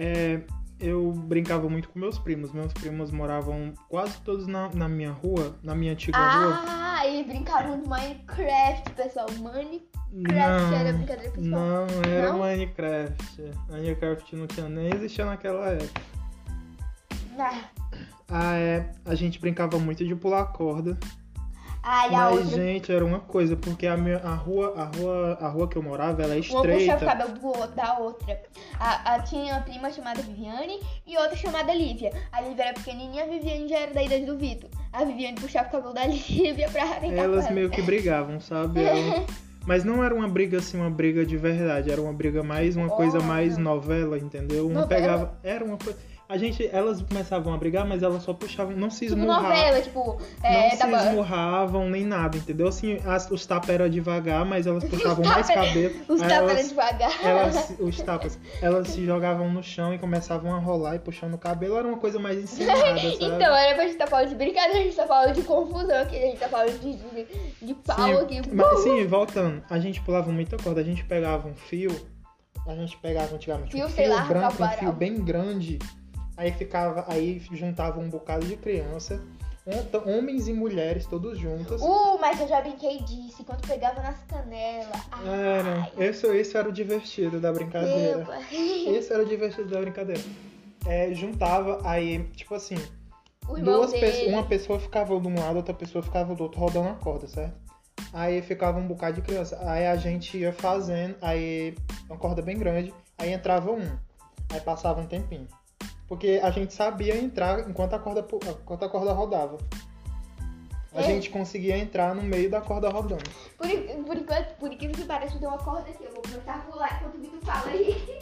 É, 0.00 0.40
eu 0.80 1.12
brincava 1.12 1.68
muito 1.68 1.88
com 1.88 1.98
meus 1.98 2.18
primos. 2.18 2.52
Meus 2.52 2.72
primos 2.72 3.10
moravam 3.10 3.72
quase 3.88 4.20
todos 4.22 4.46
na, 4.46 4.68
na 4.74 4.88
minha 4.88 5.10
rua, 5.10 5.56
na 5.62 5.74
minha 5.74 5.92
antiga 5.92 6.18
rua. 6.18 6.64
Ah, 6.66 7.06
eles 7.06 7.26
brincavam 7.26 7.80
de 7.80 7.88
Minecraft, 7.88 8.90
pessoal. 8.94 9.26
Minecraft 9.40 10.74
era 10.74 10.92
brincadeira 10.92 11.30
pessoal. 11.32 11.60
Não, 11.60 11.86
era 12.12 12.32
Não? 12.32 12.38
Minecraft. 12.38 13.50
Minecraft 13.68 14.36
não 14.36 14.46
tinha 14.46 14.68
nem 14.68 14.94
existia 14.94 15.24
naquela 15.24 15.68
época. 15.68 16.00
Ah, 17.38 17.60
Ah, 18.30 18.56
é, 18.56 18.90
a 19.04 19.14
gente 19.14 19.40
brincava 19.40 19.78
muito 19.78 20.04
de 20.04 20.14
pular 20.14 20.44
corda. 20.46 20.98
Ai, 21.82 22.10
Mas, 22.10 22.32
outra. 22.32 22.56
gente, 22.56 22.92
era 22.92 23.04
uma 23.04 23.20
coisa, 23.20 23.56
porque 23.56 23.86
a, 23.86 23.96
minha, 23.96 24.18
a, 24.18 24.34
rua, 24.34 24.74
a, 24.76 24.84
rua, 24.84 25.38
a 25.40 25.48
rua 25.48 25.68
que 25.68 25.76
eu 25.76 25.82
morava, 25.82 26.22
ela 26.22 26.34
é 26.34 26.36
Uma 26.38 26.42
puxava 26.42 26.66
o 26.68 26.70
estreita. 26.78 27.06
cabelo 27.06 27.32
do 27.38 27.46
outro, 27.46 27.74
da 27.76 27.98
outra. 27.98 28.40
A, 28.78 29.14
a- 29.14 29.20
tinha 29.20 29.54
uma 29.54 29.62
prima 29.62 29.90
chamada 29.90 30.20
Viviane 30.20 30.80
e 31.06 31.16
outra 31.16 31.36
chamada 31.36 31.72
Lívia. 31.72 32.12
A 32.32 32.40
Lívia 32.40 32.64
era 32.64 32.74
pequenininha, 32.74 33.24
a 33.24 33.26
Viviane 33.26 33.68
já 33.68 33.78
era 33.78 33.94
da 33.94 34.02
idade 34.02 34.26
do 34.26 34.36
Vitor. 34.36 34.68
A 34.92 35.04
Viviane 35.04 35.40
puxava 35.40 35.68
o 35.68 35.70
cabelo 35.72 35.94
da 35.94 36.04
Lívia 36.08 36.68
pra 36.70 36.86
com 36.86 37.06
Elas 37.12 37.46
ela. 37.46 37.54
meio 37.54 37.70
que 37.70 37.80
brigavam, 37.80 38.40
sabe? 38.40 38.82
Ela- 38.82 39.24
Mas 39.66 39.84
não 39.84 40.02
era 40.02 40.14
uma 40.14 40.26
briga 40.26 40.58
assim, 40.58 40.78
uma 40.78 40.88
briga 40.88 41.26
de 41.26 41.36
verdade. 41.36 41.90
Era 41.90 42.00
uma 42.00 42.12
briga 42.12 42.42
mais, 42.42 42.74
uma 42.74 42.88
coisa 42.88 43.18
Oh, 43.18 43.22
mais 43.22 43.58
não. 43.58 43.74
novela, 43.74 44.18
entendeu? 44.18 44.66
Uma 44.66 44.80
Novela? 44.80 44.88
pegava. 45.00 45.38
Era 45.44 45.62
uma 45.62 45.76
coisa. 45.76 45.98
A 46.28 46.36
gente, 46.36 46.68
elas 46.70 47.00
começavam 47.00 47.54
a 47.54 47.56
brigar, 47.56 47.86
mas 47.86 48.02
elas 48.02 48.22
só 48.22 48.34
puxavam, 48.34 48.76
não 48.76 48.90
se 48.90 49.06
Tipo 49.06 49.18
esmurravam. 49.18 49.48
novela, 49.48 49.80
tipo, 49.80 50.20
Não 50.42 50.50
é, 50.50 50.70
se 50.70 50.78
da 50.78 50.86
ba- 50.86 51.04
esmurravam 51.06 51.88
nem 51.88 52.04
nada, 52.04 52.36
entendeu? 52.36 52.68
Assim, 52.68 52.98
as- 53.06 53.30
os 53.30 53.46
tapas 53.46 53.70
eram 53.70 53.88
devagar, 53.88 54.44
mas 54.44 54.66
elas 54.66 54.84
puxavam 54.90 55.24
mais 55.24 55.46
cabelo. 55.46 55.94
Os 56.06 56.20
tapas 56.20 56.50
eram 56.50 56.68
devagar. 56.68 57.24
elas, 57.24 57.74
os 57.80 57.96
tapas, 58.02 58.38
elas 58.60 58.88
se 58.88 59.06
jogavam 59.06 59.50
no 59.50 59.62
chão 59.62 59.94
e 59.94 59.98
começavam 59.98 60.54
a 60.54 60.58
rolar 60.58 60.96
e 60.96 60.98
puxando 60.98 61.32
o 61.32 61.38
cabelo. 61.38 61.78
Era 61.78 61.88
uma 61.88 61.96
coisa 61.96 62.18
mais 62.18 62.38
ensinada, 62.38 62.78
sabe? 62.78 63.14
Então, 63.20 63.56
era 63.56 63.74
pra 63.74 63.84
gente 63.86 63.96
tá 63.96 64.06
falando 64.06 64.28
de 64.28 64.34
brincadeira, 64.34 64.80
a 64.80 64.82
gente 64.82 64.96
tá 64.96 65.06
falando 65.06 65.32
de 65.34 65.42
confusão 65.42 66.02
aqui, 66.02 66.16
a 66.16 66.26
gente 66.26 66.38
tá 66.38 66.48
falando 66.50 66.78
de, 66.78 66.94
de, 66.96 67.66
de 67.66 67.74
pau 67.74 68.18
aqui. 68.18 68.34
Sim, 68.44 68.50
mas, 68.52 68.78
sim, 68.82 69.06
voltando, 69.06 69.62
a 69.70 69.78
gente 69.80 70.02
pulava 70.02 70.30
muita 70.30 70.58
corda, 70.58 70.82
a 70.82 70.84
gente 70.84 71.02
pegava 71.04 71.48
um 71.48 71.54
fio, 71.54 71.90
a 72.66 72.74
gente 72.74 72.98
pegava 72.98 73.34
antigamente 73.34 73.72
Fio, 73.72 73.86
um 73.86 73.88
fio 73.88 74.10
lá, 74.10 74.22
branco, 74.24 74.62
um 74.62 74.68
fio 74.68 74.92
bem 74.92 75.14
grande, 75.24 75.78
aí 76.38 76.52
ficava, 76.52 77.04
aí 77.08 77.38
juntava 77.52 78.00
um 78.00 78.08
bocado 78.08 78.46
de 78.46 78.56
criança, 78.56 79.20
hom- 79.66 80.10
homens 80.18 80.48
e 80.48 80.52
mulheres 80.54 81.04
todos 81.04 81.38
juntos. 81.38 81.82
Uh, 81.82 82.18
mas 82.20 82.40
eu 82.40 82.48
já 82.48 82.60
brinquei 82.62 83.02
disso, 83.02 83.44
quando 83.44 83.66
pegava 83.66 84.00
nas 84.00 84.22
canelas. 84.24 84.88
Era, 85.26 85.82
Ai, 85.82 85.92
esse, 85.98 86.26
esse 86.28 86.56
era 86.56 86.68
o 86.68 86.72
divertido 86.72 87.38
da 87.40 87.52
brincadeira. 87.52 88.24
meu. 88.24 88.38
Esse 88.94 89.12
era 89.12 89.22
o 89.22 89.26
divertido 89.26 89.68
da 89.68 89.80
brincadeira. 89.80 90.22
É, 90.86 91.12
juntava, 91.12 91.80
aí, 91.86 92.22
tipo 92.34 92.54
assim, 92.54 92.76
duas 93.62 93.92
pessoas, 93.92 94.28
uma 94.28 94.46
pessoa 94.46 94.78
ficava 94.80 95.20
de 95.20 95.26
um 95.28 95.38
lado, 95.38 95.56
outra 95.56 95.74
pessoa 95.74 96.02
ficava 96.02 96.34
do 96.34 96.44
outro, 96.44 96.58
rodando 96.60 96.88
a 96.88 96.94
corda, 96.94 97.26
certo? 97.26 97.54
Aí 98.12 98.40
ficava 98.40 98.78
um 98.78 98.86
bocado 98.86 99.16
de 99.16 99.22
criança. 99.22 99.58
Aí 99.68 99.86
a 99.86 99.96
gente 99.96 100.38
ia 100.38 100.52
fazendo, 100.52 101.16
aí 101.20 101.74
uma 102.08 102.16
corda 102.16 102.40
bem 102.40 102.56
grande, 102.56 102.94
aí 103.18 103.32
entrava 103.32 103.70
um. 103.72 103.98
Aí 104.50 104.60
passava 104.60 105.00
um 105.00 105.06
tempinho. 105.06 105.46
Porque 106.08 106.40
a 106.42 106.50
gente 106.50 106.72
sabia 106.72 107.16
entrar 107.16 107.68
enquanto 107.68 107.94
a 107.94 107.98
corda, 107.98 108.24
enquanto 108.60 108.84
a 108.84 108.88
corda 108.88 109.12
rodava. 109.12 109.58
A 110.94 111.00
É. 111.00 111.04
gente 111.04 111.28
conseguia 111.30 111.76
entrar 111.76 112.14
no 112.14 112.22
meio 112.22 112.50
da 112.50 112.60
corda 112.62 112.88
rodando. 112.88 113.22
Por, 113.58 113.68
por 114.04 114.16
enquanto, 114.16 114.54
por 114.56 114.72
incrível 114.72 114.96
que 114.96 115.04
pareça, 115.04 115.38
tem 115.38 115.46
uma 115.46 115.58
corda 115.58 115.90
aqui. 115.90 116.02
Eu 116.04 116.12
vou 116.12 116.22
começar 116.22 116.54
a 116.54 116.58
pular 116.60 116.96
enquanto 116.98 117.14
o 117.16 117.20
Vitor 117.20 117.40
fala 117.42 117.70
aí. 117.70 118.18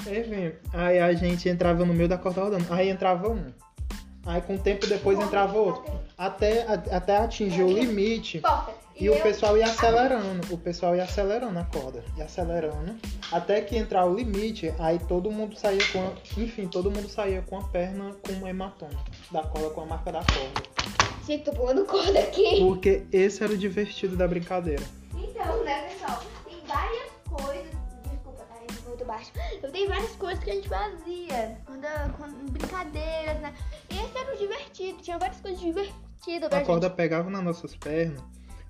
Enfim, 0.00 0.52
aí 0.72 0.98
a 0.98 1.12
gente 1.14 1.48
entrava 1.48 1.84
no 1.84 1.94
meio 1.94 2.08
da 2.08 2.18
corda 2.18 2.42
rodando. 2.42 2.66
Aí 2.72 2.88
entrava 2.90 3.28
um. 3.28 3.46
Aí 4.26 4.40
com 4.42 4.56
o 4.56 4.58
tempo 4.58 4.86
depois 4.86 5.18
entrava 5.18 5.56
outro. 5.56 5.84
Até, 6.18 6.62
até 6.90 7.18
atingir 7.18 7.62
o 7.62 7.72
limite. 7.72 8.40
Porta. 8.40 8.72
E 8.96 9.08
o 9.08 9.20
pessoal 9.20 9.56
ia 9.56 9.64
acelerando, 9.64 10.54
o 10.54 10.58
pessoal 10.58 10.94
ia 10.94 11.04
acelerando 11.04 11.58
a 11.58 11.64
corda, 11.64 12.04
ia 12.16 12.24
acelerando, 12.24 12.94
até 13.32 13.60
que 13.62 13.76
entrar 13.76 14.04
o 14.04 14.14
limite, 14.14 14.72
aí 14.78 14.98
todo 14.98 15.30
mundo 15.30 15.56
saía 15.56 15.80
com, 15.92 16.00
a, 16.06 16.12
enfim, 16.40 16.68
todo 16.68 16.90
mundo 16.90 17.08
saía 17.08 17.42
com 17.42 17.58
a 17.58 17.64
perna 17.64 18.14
com 18.22 18.32
um 18.34 18.46
hematoma 18.46 19.02
da 19.30 19.42
corda, 19.42 19.70
com 19.70 19.80
a 19.80 19.86
marca 19.86 20.12
da 20.12 20.18
corda. 20.20 20.62
Gente, 21.26 21.44
tô 21.44 21.52
pulando 21.52 21.84
corda 21.86 22.18
aqui. 22.18 22.58
Porque 22.60 23.04
esse 23.12 23.42
era 23.42 23.52
o 23.52 23.56
divertido 23.56 24.16
da 24.16 24.26
brincadeira. 24.28 24.82
Então, 25.16 25.64
né, 25.64 25.88
pessoal? 25.88 26.22
Tem 26.44 26.58
várias 26.66 27.10
coisas. 27.30 27.72
Desculpa, 28.10 28.44
tá? 28.44 28.54
Vou 28.80 28.88
muito 28.88 29.04
baixo. 29.04 29.30
Eu 29.62 29.70
tenho 29.70 29.88
várias 29.88 30.16
coisas 30.16 30.42
que 30.42 30.50
a 30.50 30.54
gente 30.54 30.68
fazia. 30.68 31.56
Quando, 31.64 32.16
quando, 32.18 32.50
brincadeiras, 32.50 33.40
né? 33.40 33.54
E 33.88 33.94
esse 33.94 34.18
era 34.18 34.34
o 34.34 34.38
divertido. 34.38 34.98
Tinha 35.00 35.18
várias 35.18 35.40
coisas 35.40 35.60
divertidas 35.60 36.52
A 36.52 36.60
corda 36.62 36.88
gente. 36.88 36.96
pegava 36.96 37.30
nas 37.30 37.42
nossas 37.42 37.74
pernas, 37.76 38.20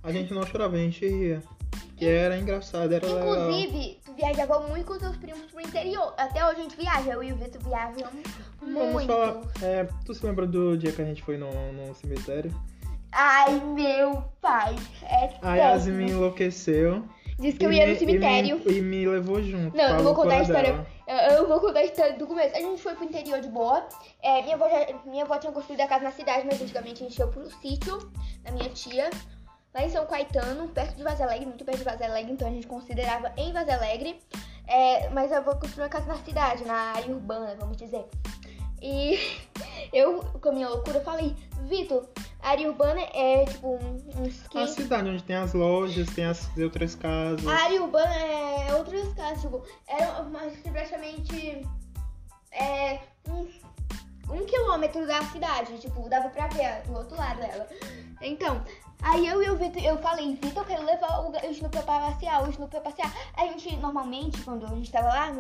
a 0.03 0.13
gente 0.13 0.33
não 0.33 0.47
chorava, 0.47 0.77
a 0.77 0.79
gente 0.79 1.07
ria. 1.07 1.43
Que 1.97 2.07
era 2.09 2.37
engraçado, 2.37 2.93
era. 2.93 3.07
Inclusive, 3.07 4.01
tu 4.05 4.13
viajava 4.15 4.61
muito 4.69 4.87
com 4.87 4.99
seus 4.99 5.17
primos 5.17 5.43
pro 5.51 5.61
interior. 5.61 6.13
Até 6.19 6.45
hoje 6.45 6.61
a 6.61 6.63
gente 6.63 6.77
viaja. 6.77 7.13
Eu 7.13 7.23
e 7.23 7.33
o 7.33 7.37
Vitor 7.37 7.63
viajamos 7.63 8.23
Vamos 8.61 8.93
muito. 8.93 9.07
falar. 9.07 9.41
é, 9.63 9.89
tu 10.05 10.13
se 10.15 10.25
lembra 10.27 10.47
do 10.47 10.77
dia 10.77 10.91
que 10.93 11.01
a 11.01 11.05
gente 11.05 11.23
foi 11.23 11.37
no, 11.37 11.51
no 11.73 11.95
cemitério? 11.95 12.53
Ai, 13.13 13.61
meu 13.61 14.25
pai. 14.41 14.75
É 15.03 15.31
A. 15.43 15.55
Yasmin 15.57 16.09
enlouqueceu. 16.11 17.05
Disse 17.39 17.59
que 17.59 17.67
eu 17.67 17.73
ia 17.73 17.87
me- 17.87 17.93
no 17.93 17.99
cemitério. 17.99 18.63
E 18.67 18.71
me, 18.73 18.79
e 18.79 18.81
me 18.83 19.07
levou 19.09 19.43
junto. 19.43 19.77
Não, 19.77 19.99
eu 19.99 20.03
vou 20.05 20.15
contar 20.15 20.37
a 20.37 20.43
história. 20.43 20.87
Eu, 21.07 21.17
eu 21.37 21.49
vou 21.49 21.61
contar 21.61 21.81
a 21.81 21.85
história 21.85 22.17
do 22.17 22.27
começo. 22.27 22.57
A 22.57 22.61
gente 22.61 22.81
foi 22.81 22.95
pro 22.95 23.05
interior 23.05 23.41
de 23.41 23.49
boa. 23.49 23.87
É, 24.23 24.43
minha, 24.43 24.55
avó 24.55 24.69
já- 24.69 24.87
minha 25.05 25.25
avó 25.25 25.37
tinha 25.39 25.53
construído 25.53 25.81
a 25.83 25.87
casa 25.89 26.05
na 26.05 26.13
cidade, 26.13 26.47
mas 26.47 26.61
antigamente 26.61 27.03
a 27.05 27.09
gente 27.09 27.19
ia 27.19 27.27
pro 27.27 27.51
sítio 27.61 28.11
da 28.45 28.53
minha 28.53 28.69
tia, 28.71 29.11
lá 29.75 29.83
em 29.85 29.91
São 29.91 30.07
Caetano, 30.07 30.69
perto 30.69 30.97
de 30.97 31.03
Vaz 31.03 31.21
Alegre, 31.21 31.47
muito 31.47 31.65
perto 31.65 31.79
de 31.79 31.85
Vaz 31.85 32.01
Alegre, 32.03 32.33
então 32.33 32.49
a 32.49 32.51
gente 32.51 32.67
considerava 32.67 33.33
em 33.37 33.53
Vaz 33.53 33.69
Alegre. 33.69 34.21
É, 34.67 35.09
mas 35.11 35.33
a 35.33 35.39
avó 35.39 35.55
construiu 35.55 35.87
a 35.87 35.89
casa 35.89 36.07
na 36.07 36.17
cidade, 36.19 36.65
na 36.65 36.93
área 36.95 37.13
urbana, 37.15 37.57
vamos 37.59 37.77
dizer. 37.77 38.05
E 38.81 39.19
eu, 39.93 40.21
com 40.21 40.49
a 40.49 40.53
minha 40.53 40.69
loucura, 40.69 41.01
falei, 41.01 41.35
Vitor, 41.69 42.09
a 42.41 42.51
área 42.51 42.69
urbana 42.69 43.01
é 43.13 43.45
tipo 43.45 43.69
um- 43.77 44.23
uns 44.23 44.45
A 44.47 44.49
15 44.49 44.75
cidade 44.75 45.09
onde 45.09 45.23
tem 45.23 45.37
as 45.37 45.53
lojas, 45.53 46.09
tem 46.11 46.25
as 46.25 46.49
outras 46.57 46.95
casas. 46.95 47.47
A 47.47 47.53
área 47.65 47.83
urbana 47.83 48.15
é 48.15 48.75
outras 48.75 49.13
casas, 49.15 49.43
tipo, 49.43 49.65
era 49.87 50.23
mais 50.25 50.57
que 50.57 50.71
praticamente 50.71 51.67
é, 52.53 52.99
um, 53.29 53.49
um 54.31 54.45
quilômetro 54.47 55.07
da 55.07 55.23
cidade, 55.25 55.79
tipo, 55.79 56.09
dava 56.09 56.29
pra 56.31 56.49
ver 56.49 56.83
do 56.83 56.95
outro 56.95 57.17
lado 57.17 57.41
dela. 57.41 57.67
Então, 58.21 58.63
aí 59.03 59.27
eu 59.27 59.43
e 59.43 59.51
o 59.51 59.57
Vitor, 59.57 59.83
eu 59.85 59.99
falei, 59.99 60.35
Vitor, 60.35 60.63
eu 60.63 60.65
quero 60.65 60.85
levar 60.85 61.21
o 61.21 61.33
o 61.33 61.51
Snoopy 61.51 61.83
pra 61.83 62.01
passear, 62.01 62.45
o 62.45 62.51
Snoopy 62.51 62.71
pra 62.71 62.81
passear. 62.81 63.13
A 63.35 63.47
gente, 63.47 63.77
normalmente, 63.77 64.41
quando 64.43 64.65
a 64.67 64.69
gente 64.69 64.91
tava 64.91 65.09
lá, 65.09 65.33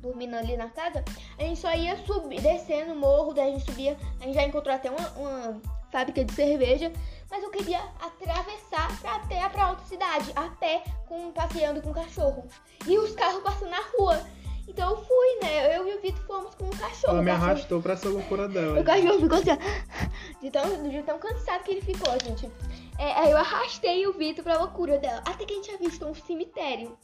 dormindo 0.00 0.34
ali 0.34 0.56
na 0.56 0.68
casa, 0.68 1.04
a 1.38 1.42
gente 1.42 1.60
só 1.60 1.72
ia 1.74 1.96
subir, 2.04 2.40
descendo 2.40 2.92
o 2.92 2.96
morro, 2.96 3.32
daí 3.32 3.48
a 3.48 3.52
gente 3.52 3.64
subia, 3.64 3.96
a 4.20 4.24
gente 4.24 4.34
já 4.34 4.44
encontrou 4.44 4.74
até 4.74 4.90
uma, 4.90 5.08
uma 5.10 5.60
fábrica 5.90 6.24
de 6.24 6.32
cerveja, 6.32 6.92
mas 7.30 7.42
eu 7.42 7.50
queria 7.50 7.80
atravessar 8.00 9.00
pra 9.00 9.16
até 9.16 9.48
pra 9.48 9.70
outra 9.70 9.84
cidade, 9.86 10.32
a 10.34 10.48
pé, 10.48 10.82
com, 11.06 11.30
passeando 11.32 11.80
com 11.82 11.90
o 11.90 11.94
cachorro. 11.94 12.44
E 12.86 12.98
os 12.98 13.14
carros 13.14 13.42
passando 13.42 13.70
na 13.70 13.80
rua. 13.96 14.20
Então 14.66 14.90
eu 14.90 14.96
fui, 15.04 15.38
né? 15.42 15.76
Eu 15.76 15.88
e 15.88 15.94
o 15.94 16.00
Vitor 16.00 16.22
fomos 16.26 16.54
com 16.54 16.64
o 16.64 16.70
cachorro. 16.76 17.12
Ela 17.14 17.22
me 17.22 17.30
cachorro- 17.30 17.50
arrastou 17.50 17.82
pra 17.82 17.92
essa 17.92 18.08
loucura 18.08 18.48
dela. 18.48 18.80
o 18.80 18.84
cachorro 18.84 19.20
ficou 19.20 19.38
assim, 19.38 19.50
ó, 19.50 20.40
de 20.40 20.50
tão, 20.50 20.88
de 20.88 21.02
tão 21.02 21.18
cansado 21.18 21.62
que 21.64 21.70
ele 21.72 21.82
ficou, 21.82 22.12
gente. 22.24 22.50
É, 22.98 23.12
aí 23.12 23.30
eu 23.30 23.36
arrastei 23.36 24.06
o 24.06 24.12
Vitor 24.12 24.42
pra 24.42 24.58
loucura 24.58 24.98
dela. 24.98 25.22
Até 25.26 25.44
que 25.44 25.52
a 25.52 25.56
gente 25.56 25.70
avistou 25.72 26.08
um 26.10 26.14
cemitério. 26.14 26.96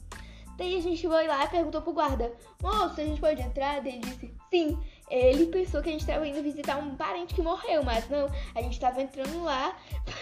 Daí 0.57 0.77
a 0.77 0.81
gente 0.83 1.07
foi 1.07 1.27
lá 1.27 1.45
e 1.45 1.49
perguntou 1.49 1.81
pro 1.81 1.93
guarda, 1.95 2.31
moço, 2.63 3.01
a 3.01 3.05
gente 3.05 3.19
pode 3.19 3.41
entrar? 3.41 3.81
Daí 3.81 3.95
ele 3.95 4.01
disse, 4.01 4.35
sim. 4.51 4.79
Ele 5.11 5.47
pensou 5.47 5.81
que 5.83 5.89
a 5.89 5.93
gente 5.93 6.05
tava 6.07 6.27
indo 6.29 6.43
visitar 6.43 6.77
um 6.77 6.95
parente 6.97 7.35
que 7.35 7.41
morreu, 7.43 7.83
mas 7.83 8.09
não. 8.11 8.31
A 8.55 8.61
gente 8.61 8.79
tava 8.79 9.01
entrando 9.01 9.43
lá, 9.43 9.75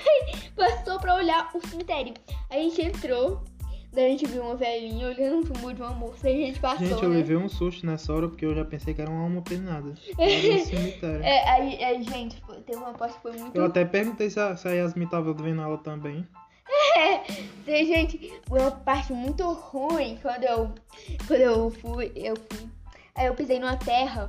passou 0.56 0.98
pra 1.00 1.16
olhar 1.16 1.50
o 1.54 1.66
cemitério. 1.68 2.14
A 2.50 2.54
gente 2.54 2.80
entrou, 2.80 3.42
daí 3.92 4.06
a 4.06 4.08
gente 4.10 4.26
viu 4.26 4.42
uma 4.42 4.54
velhinha 4.54 5.08
olhando 5.08 5.36
um 5.38 5.42
túmulo 5.42 5.74
de 5.74 5.82
uma 5.82 5.90
moça. 5.92 6.28
Aí 6.28 6.42
a 6.44 6.46
gente 6.46 6.60
passou, 6.60 6.86
Gente, 6.86 7.02
eu 7.02 7.08
né? 7.08 7.16
levei 7.16 7.36
um 7.36 7.48
susto 7.48 7.84
nessa 7.86 8.12
hora 8.12 8.28
porque 8.28 8.44
eu 8.44 8.54
já 8.54 8.64
pensei 8.64 8.94
que 8.94 9.00
era 9.00 9.10
uma 9.10 9.22
alma 9.22 9.42
penada. 9.42 9.94
Era 10.18 10.58
cemitério. 10.64 11.22
É, 11.24 11.48
aí, 11.50 11.84
aí, 11.84 12.02
gente, 12.02 12.40
foi- 12.42 12.60
teve 12.60 12.78
uma 12.78 12.92
parte 12.92 13.16
que 13.16 13.22
foi 13.22 13.32
muito 13.32 13.56
Eu 13.56 13.64
até 13.64 13.84
perguntei 13.84 14.30
se 14.30 14.38
a, 14.38 14.56
se 14.56 14.66
a 14.68 14.72
Yasmin 14.72 15.06
tava 15.06 15.32
vendo 15.32 15.62
ela 15.62 15.78
também. 15.78 16.26
Daí, 17.66 17.86
gente, 17.86 18.32
foi 18.48 18.60
uma 18.60 18.70
parte 18.70 19.12
muito 19.12 19.42
ruim 19.52 20.18
quando 20.20 20.44
eu, 20.44 20.70
quando 21.26 21.40
eu 21.40 21.70
fui, 21.70 22.12
eu 22.14 22.34
fui. 22.36 22.68
Aí 23.14 23.26
eu 23.26 23.34
pisei 23.34 23.58
numa 23.58 23.76
terra. 23.76 24.28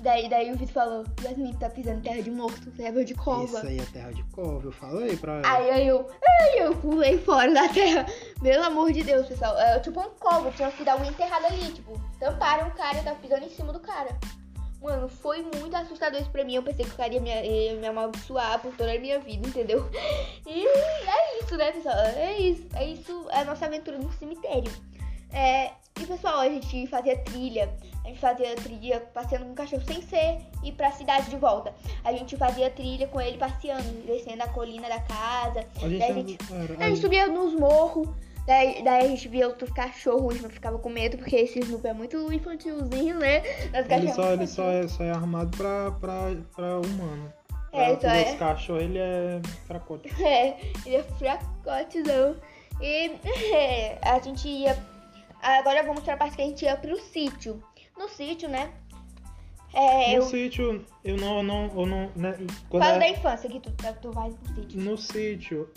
Daí, 0.00 0.28
daí 0.28 0.52
o 0.52 0.56
Vitor 0.56 0.74
falou, 0.74 1.04
Yasmin, 1.22 1.54
tá 1.54 1.70
pisando 1.70 2.02
terra 2.02 2.22
de 2.22 2.30
morto, 2.30 2.70
terra 2.72 3.04
de 3.04 3.14
cova. 3.14 3.44
Isso 3.44 3.66
aí 3.66 3.78
é 3.78 3.84
terra 3.86 4.12
de 4.12 4.22
cova, 4.24 4.66
eu 4.66 4.72
falei 4.72 5.16
pra 5.16 5.38
ela. 5.38 5.50
Aí, 5.50 5.70
aí 5.70 5.86
eu, 5.86 6.06
aí 6.28 6.58
eu 6.58 6.76
pulei 6.76 7.18
fora 7.18 7.52
da 7.52 7.68
terra. 7.68 8.04
Pelo 8.42 8.64
amor 8.64 8.92
de 8.92 9.02
Deus, 9.02 9.26
pessoal. 9.26 9.58
É 9.58 9.78
tipo 9.80 10.00
um 10.00 10.10
covo, 10.20 10.50
tinha 10.52 10.70
sido 10.72 10.88
alguém 10.88 11.08
enterrado 11.08 11.46
ali, 11.46 11.72
tipo, 11.72 11.98
tamparam 12.18 12.68
o 12.68 12.70
cara, 12.72 13.02
tava 13.02 13.18
pisando 13.18 13.44
em 13.44 13.50
cima 13.50 13.72
do 13.72 13.80
cara. 13.80 14.18
Mano, 14.82 15.08
foi 15.08 15.40
muito 15.40 15.74
assustador 15.74 16.20
isso 16.20 16.30
pra 16.30 16.44
mim. 16.44 16.56
Eu 16.56 16.62
pensei 16.62 16.84
que 16.84 16.90
o 16.90 16.96
cara 16.96 17.14
ia 17.14 17.20
me, 17.20 17.30
ia 17.30 17.74
me 17.74 17.86
amaldiçoar 17.86 18.60
por 18.60 18.76
toda 18.76 18.92
a 18.92 18.98
minha 18.98 19.18
vida, 19.18 19.48
entendeu? 19.48 19.88
E 20.46 20.66
é 20.66 21.42
isso, 21.42 21.56
né, 21.56 21.72
pessoal? 21.72 21.96
É 21.96 22.38
isso. 22.38 22.68
É 22.74 22.84
isso, 22.84 23.26
é 23.30 23.38
a 23.38 23.44
nossa 23.46 23.64
aventura 23.64 23.96
no 23.96 24.12
cemitério. 24.12 24.70
É, 25.32 25.72
e 25.98 26.06
pessoal, 26.06 26.40
a 26.40 26.48
gente 26.50 26.86
fazia 26.88 27.16
trilha. 27.24 27.74
A 28.04 28.08
gente 28.08 28.18
fazia 28.20 28.54
trilha 28.56 29.00
passeando 29.14 29.46
com 29.46 29.52
o 29.52 29.54
cachorro 29.54 29.82
sem 29.86 30.02
ser 30.02 30.38
ir 30.62 30.72
pra 30.72 30.92
cidade 30.92 31.30
de 31.30 31.36
volta. 31.36 31.72
A 32.04 32.12
gente 32.12 32.36
fazia 32.36 32.68
trilha 32.70 33.06
com 33.08 33.18
ele 33.20 33.38
passeando, 33.38 33.82
descendo 34.06 34.42
a 34.42 34.48
colina 34.48 34.88
da 34.88 35.00
casa. 35.00 35.64
A 35.76 35.88
gente, 35.88 35.98
daí 35.98 36.10
a 36.10 36.14
gente- 36.14 36.38
era- 36.52 36.84
A 36.84 36.88
gente 36.88 37.00
subia 37.00 37.26
nos 37.26 37.54
morros. 37.54 38.08
Daí, 38.46 38.82
daí 38.84 39.06
a 39.06 39.08
gente 39.08 39.26
via 39.26 39.48
outros 39.48 39.70
cachorros, 39.70 40.38
não 40.42 40.50
ficava 40.50 40.78
com 40.78 40.90
medo, 40.90 41.16
porque 41.16 41.34
esse 41.34 41.60
Snoopy 41.60 41.88
é 41.88 41.94
muito 41.94 42.30
infantilzinho, 42.30 43.18
né? 43.18 43.40
Nós 43.72 43.90
ele 43.90 44.12
só, 44.12 44.32
ele 44.34 44.46
só, 44.46 44.70
é, 44.70 44.86
só 44.86 45.02
é 45.02 45.10
armado 45.12 45.56
pra, 45.56 45.90
pra, 45.92 46.36
pra 46.54 46.78
humano. 46.80 47.32
É, 47.72 47.96
pra, 47.96 48.10
só 48.10 48.14
é. 48.14 48.32
Os 48.32 48.38
cachorros, 48.38 48.82
ele 48.82 48.98
é 48.98 49.40
fracote. 49.66 50.10
É, 50.22 50.58
ele 50.84 50.96
é 50.96 51.02
fracotezão. 51.02 52.36
E 52.82 53.12
é, 53.54 53.98
a 54.04 54.18
gente 54.18 54.46
ia. 54.46 54.76
Agora 55.42 55.82
vamos 55.82 56.02
pra 56.02 56.16
parte 56.16 56.36
que 56.36 56.42
a 56.42 56.46
gente 56.46 56.64
ia 56.66 56.76
pro 56.76 56.98
sítio. 57.00 57.62
No 57.96 58.08
sítio, 58.08 58.48
né? 58.48 58.70
É, 59.72 60.10
No 60.10 60.16
eu 60.16 60.22
sítio, 60.22 60.84
eu 61.04 61.16
não, 61.16 61.38
eu 61.38 61.42
não, 61.42 61.64
eu 61.76 61.86
não, 61.86 62.10
né, 62.14 62.38
falo 62.70 62.84
é- 62.84 62.98
da 62.98 63.08
infância 63.08 63.50
que 63.50 63.58
tu, 63.58 63.72
tu 64.00 64.12
vai 64.12 64.30
pro 64.30 64.54
sítio. 64.54 64.80
no 64.80 64.96
sítio, 64.96 65.68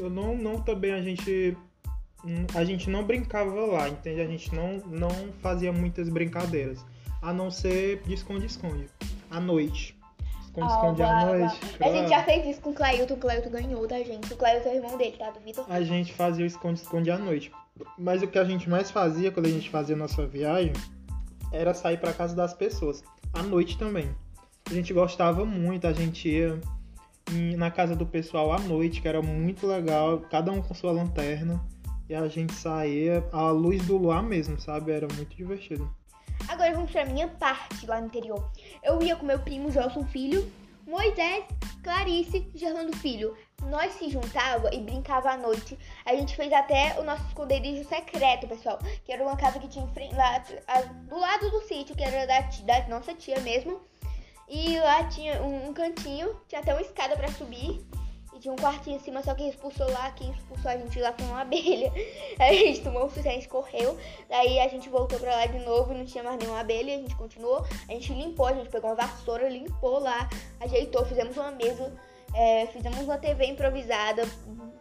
eu 0.00 0.10
não, 0.10 0.36
não 0.36 0.60
também 0.60 0.92
a 0.92 1.00
gente, 1.00 1.56
a 2.54 2.64
gente 2.64 2.90
não 2.90 3.04
brincava 3.04 3.54
lá, 3.66 3.88
entende? 3.88 4.20
A 4.20 4.26
gente 4.26 4.52
não, 4.54 4.78
não 4.86 5.10
fazia 5.40 5.72
muitas 5.72 6.08
brincadeiras, 6.08 6.84
a 7.20 7.32
não 7.32 7.48
ser 7.50 8.02
de 8.02 8.14
esconde-esconde, 8.14 8.88
à 9.30 9.38
noite. 9.38 9.96
Esconde-esconde 10.44 11.02
Ah, 11.02 11.20
à 11.20 11.24
noite. 11.26 11.58
blá. 11.78 11.86
A 11.86 11.92
gente 11.92 12.06
claro. 12.06 12.08
já 12.08 12.24
fez 12.24 12.46
isso 12.46 12.60
com 12.60 12.70
o 12.70 12.74
Clailton, 12.74 13.14
o 13.14 13.16
Clailton 13.16 13.50
ganhou 13.50 13.86
da 13.86 13.98
gente. 14.02 14.32
O 14.34 14.36
Clailton 14.36 14.68
é 14.68 14.72
o 14.72 14.76
irmão 14.76 14.98
dele, 14.98 15.16
tá? 15.16 15.30
Do 15.30 15.40
Vitor. 15.40 15.64
A 15.68 15.80
gente 15.82 16.12
fazia 16.12 16.44
o 16.44 16.46
esconde-esconde 16.46 17.10
à 17.10 17.16
noite. 17.18 17.52
Mas 17.96 18.20
o 18.22 18.26
que 18.26 18.38
a 18.38 18.44
gente 18.44 18.68
mais 18.68 18.90
fazia 18.90 19.30
quando 19.32 19.46
a 19.46 19.50
gente 19.50 19.70
fazia 19.70 19.94
a 19.94 19.98
nossa 19.98 20.26
viagem 20.26 20.72
era 21.52 21.74
sair 21.74 21.98
pra 21.98 22.12
casa 22.12 22.34
das 22.34 22.54
pessoas. 22.54 23.02
À 23.32 23.42
noite 23.42 23.78
também. 23.78 24.14
A 24.70 24.74
gente 24.74 24.92
gostava 24.92 25.44
muito, 25.44 25.86
a 25.86 25.92
gente 25.92 26.28
ia 26.28 26.60
na 27.56 27.70
casa 27.70 27.94
do 27.94 28.06
pessoal 28.06 28.52
à 28.52 28.58
noite, 28.58 29.00
que 29.00 29.08
era 29.08 29.22
muito 29.22 29.66
legal, 29.66 30.20
cada 30.30 30.50
um 30.50 30.62
com 30.62 30.74
sua 30.74 30.92
lanterna. 30.92 31.62
E 32.08 32.14
a 32.14 32.28
gente 32.28 32.52
saía 32.52 33.24
à 33.32 33.50
luz 33.50 33.86
do 33.86 33.96
luar 33.96 34.22
mesmo, 34.22 34.58
sabe? 34.60 34.92
Era 34.92 35.08
muito 35.14 35.34
divertido. 35.34 35.90
Agora 36.48 36.72
vamos 36.74 36.90
pra 36.90 37.04
minha 37.04 37.28
parte 37.28 37.86
lá 37.86 38.00
no 38.00 38.06
interior. 38.06 38.50
Eu 38.82 39.00
ia 39.02 39.16
com 39.16 39.24
meu 39.24 39.38
primo 39.38 39.70
Gelson 39.70 40.04
Filho, 40.04 40.50
Moisés, 40.86 41.44
Clarice 41.82 42.50
e 42.54 42.58
Gerlando 42.58 42.96
Filho. 42.96 43.34
Nós 43.68 43.92
se 43.94 44.10
juntava 44.10 44.74
e 44.74 44.80
brincava 44.80 45.30
à 45.30 45.36
noite. 45.36 45.78
A 46.04 46.14
gente 46.14 46.36
fez 46.36 46.52
até 46.52 46.98
o 47.00 47.04
nosso 47.04 47.24
esconderijo 47.26 47.88
secreto, 47.88 48.48
pessoal. 48.48 48.78
Que 49.04 49.12
era 49.12 49.22
uma 49.22 49.36
casa 49.36 49.58
que 49.58 49.68
tinha 49.68 49.88
lá, 50.14 50.38
do 51.08 51.18
lado 51.18 51.50
do 51.50 51.62
sítio, 51.62 51.96
que 51.96 52.02
era 52.02 52.26
da, 52.26 52.40
da 52.40 52.88
nossa 52.88 53.14
tia 53.14 53.40
mesmo. 53.40 53.80
E 54.48 54.78
lá 54.80 55.04
tinha 55.04 55.42
um, 55.42 55.68
um 55.68 55.72
cantinho, 55.72 56.36
tinha 56.46 56.60
até 56.60 56.74
uma 56.74 56.82
escada 56.82 57.16
pra 57.16 57.28
subir. 57.28 57.86
E 58.34 58.38
tinha 58.38 58.52
um 58.52 58.56
quartinho 58.56 58.96
em 58.96 58.98
cima, 58.98 59.22
só 59.22 59.34
que 59.34 59.46
expulsou 59.46 59.90
lá, 59.90 60.10
quem 60.12 60.30
expulsou 60.30 60.70
a 60.70 60.76
gente 60.76 60.98
lá 60.98 61.12
foi 61.12 61.26
uma 61.26 61.40
abelha. 61.42 61.92
Aí 62.38 62.62
a 62.62 62.66
gente 62.66 62.82
tomou 62.82 63.04
um 63.04 63.10
susto, 63.10 63.48
correu. 63.48 63.96
Daí 64.28 64.58
a 64.58 64.68
gente 64.68 64.88
voltou 64.88 65.18
pra 65.18 65.36
lá 65.36 65.46
de 65.46 65.58
novo, 65.60 65.92
não 65.94 66.04
tinha 66.04 66.24
mais 66.24 66.38
nenhuma 66.38 66.60
abelha, 66.60 66.94
a 66.94 66.98
gente 66.98 67.14
continuou. 67.14 67.64
A 67.88 67.92
gente 67.92 68.12
limpou, 68.12 68.46
a 68.46 68.54
gente 68.54 68.70
pegou 68.70 68.90
uma 68.90 68.96
vassoura, 68.96 69.48
limpou 69.48 69.98
lá, 69.98 70.28
ajeitou, 70.60 71.04
fizemos 71.04 71.36
uma 71.36 71.50
mesa, 71.50 71.92
é, 72.34 72.66
fizemos 72.66 73.00
uma 73.00 73.18
TV 73.18 73.46
improvisada, 73.46 74.26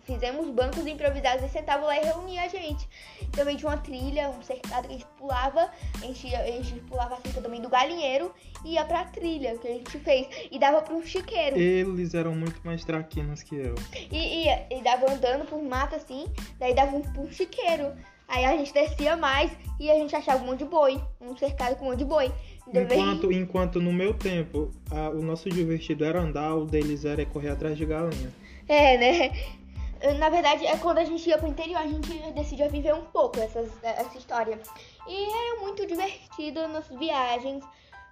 fizemos 0.03 0.49
bancos 0.49 0.85
improvisados 0.85 1.45
e 1.45 1.49
sentava 1.49 1.85
lá 1.85 1.97
e 1.97 2.05
reunia 2.05 2.43
a 2.43 2.47
gente. 2.47 2.87
Também 3.31 3.55
tinha 3.55 3.69
uma 3.69 3.77
trilha, 3.77 4.29
um 4.29 4.41
cercado 4.41 4.87
que 4.87 4.93
a 4.93 4.97
gente 4.97 5.07
pulava, 5.17 5.69
a 6.01 6.05
gente, 6.05 6.35
a 6.35 6.45
gente 6.45 6.73
pulava 6.81 7.15
a 7.15 7.17
cerca 7.21 7.41
também 7.41 7.61
do 7.61 7.69
galinheiro 7.69 8.33
e 8.65 8.73
ia 8.73 8.85
pra 8.85 9.05
trilha 9.05 9.57
que 9.57 9.67
a 9.67 9.71
gente 9.71 9.99
fez. 9.99 10.27
E 10.51 10.59
dava 10.59 10.81
pra 10.81 10.93
um 10.93 11.03
chiqueiro. 11.03 11.57
Eles 11.57 12.13
eram 12.13 12.35
muito 12.35 12.59
mais 12.63 12.83
traquinas 12.83 13.43
que 13.43 13.55
eu. 13.55 13.75
E, 14.11 14.47
e, 14.47 14.77
e 14.77 14.81
dava 14.81 15.11
andando 15.11 15.45
por 15.45 15.61
mata 15.61 15.95
assim, 15.95 16.25
daí 16.59 16.73
dava 16.73 16.95
um, 16.95 17.03
um 17.17 17.31
chiqueiro. 17.31 17.93
Aí 18.31 18.45
a 18.45 18.55
gente 18.55 18.73
descia 18.73 19.17
mais 19.17 19.51
e 19.77 19.91
a 19.91 19.95
gente 19.95 20.15
achava 20.15 20.41
um 20.41 20.47
monte 20.47 20.59
de 20.59 20.65
boi, 20.65 21.01
um 21.19 21.35
cercado 21.35 21.75
com 21.75 21.85
um 21.85 21.89
monte 21.89 21.99
de 21.99 22.05
boi. 22.05 22.31
Enquanto, 22.67 23.31
enquanto 23.31 23.81
no 23.81 23.91
meu 23.91 24.13
tempo, 24.13 24.71
a, 24.89 25.09
o 25.09 25.21
nosso 25.21 25.49
divertido 25.49 26.05
era 26.05 26.21
andar, 26.21 26.55
o 26.55 26.65
deles 26.65 27.05
era 27.05 27.25
correr 27.25 27.49
atrás 27.49 27.77
de 27.77 27.85
galinha. 27.85 28.31
É, 28.67 28.97
né? 28.97 29.31
Na 30.17 30.29
verdade, 30.29 30.65
é 30.65 30.75
quando 30.77 30.97
a 30.97 31.03
gente 31.03 31.27
ia 31.29 31.37
pro 31.37 31.47
interior, 31.47 31.77
a 31.77 31.87
gente 31.87 32.09
decidiu 32.33 32.69
viver 32.69 32.93
um 32.93 33.03
pouco 33.03 33.39
essas, 33.39 33.69
essa 33.83 34.17
história. 34.17 34.59
E 35.07 35.23
era 35.23 35.61
muito 35.61 35.85
divertido 35.85 36.67
nas 36.67 36.87
viagens. 36.87 37.63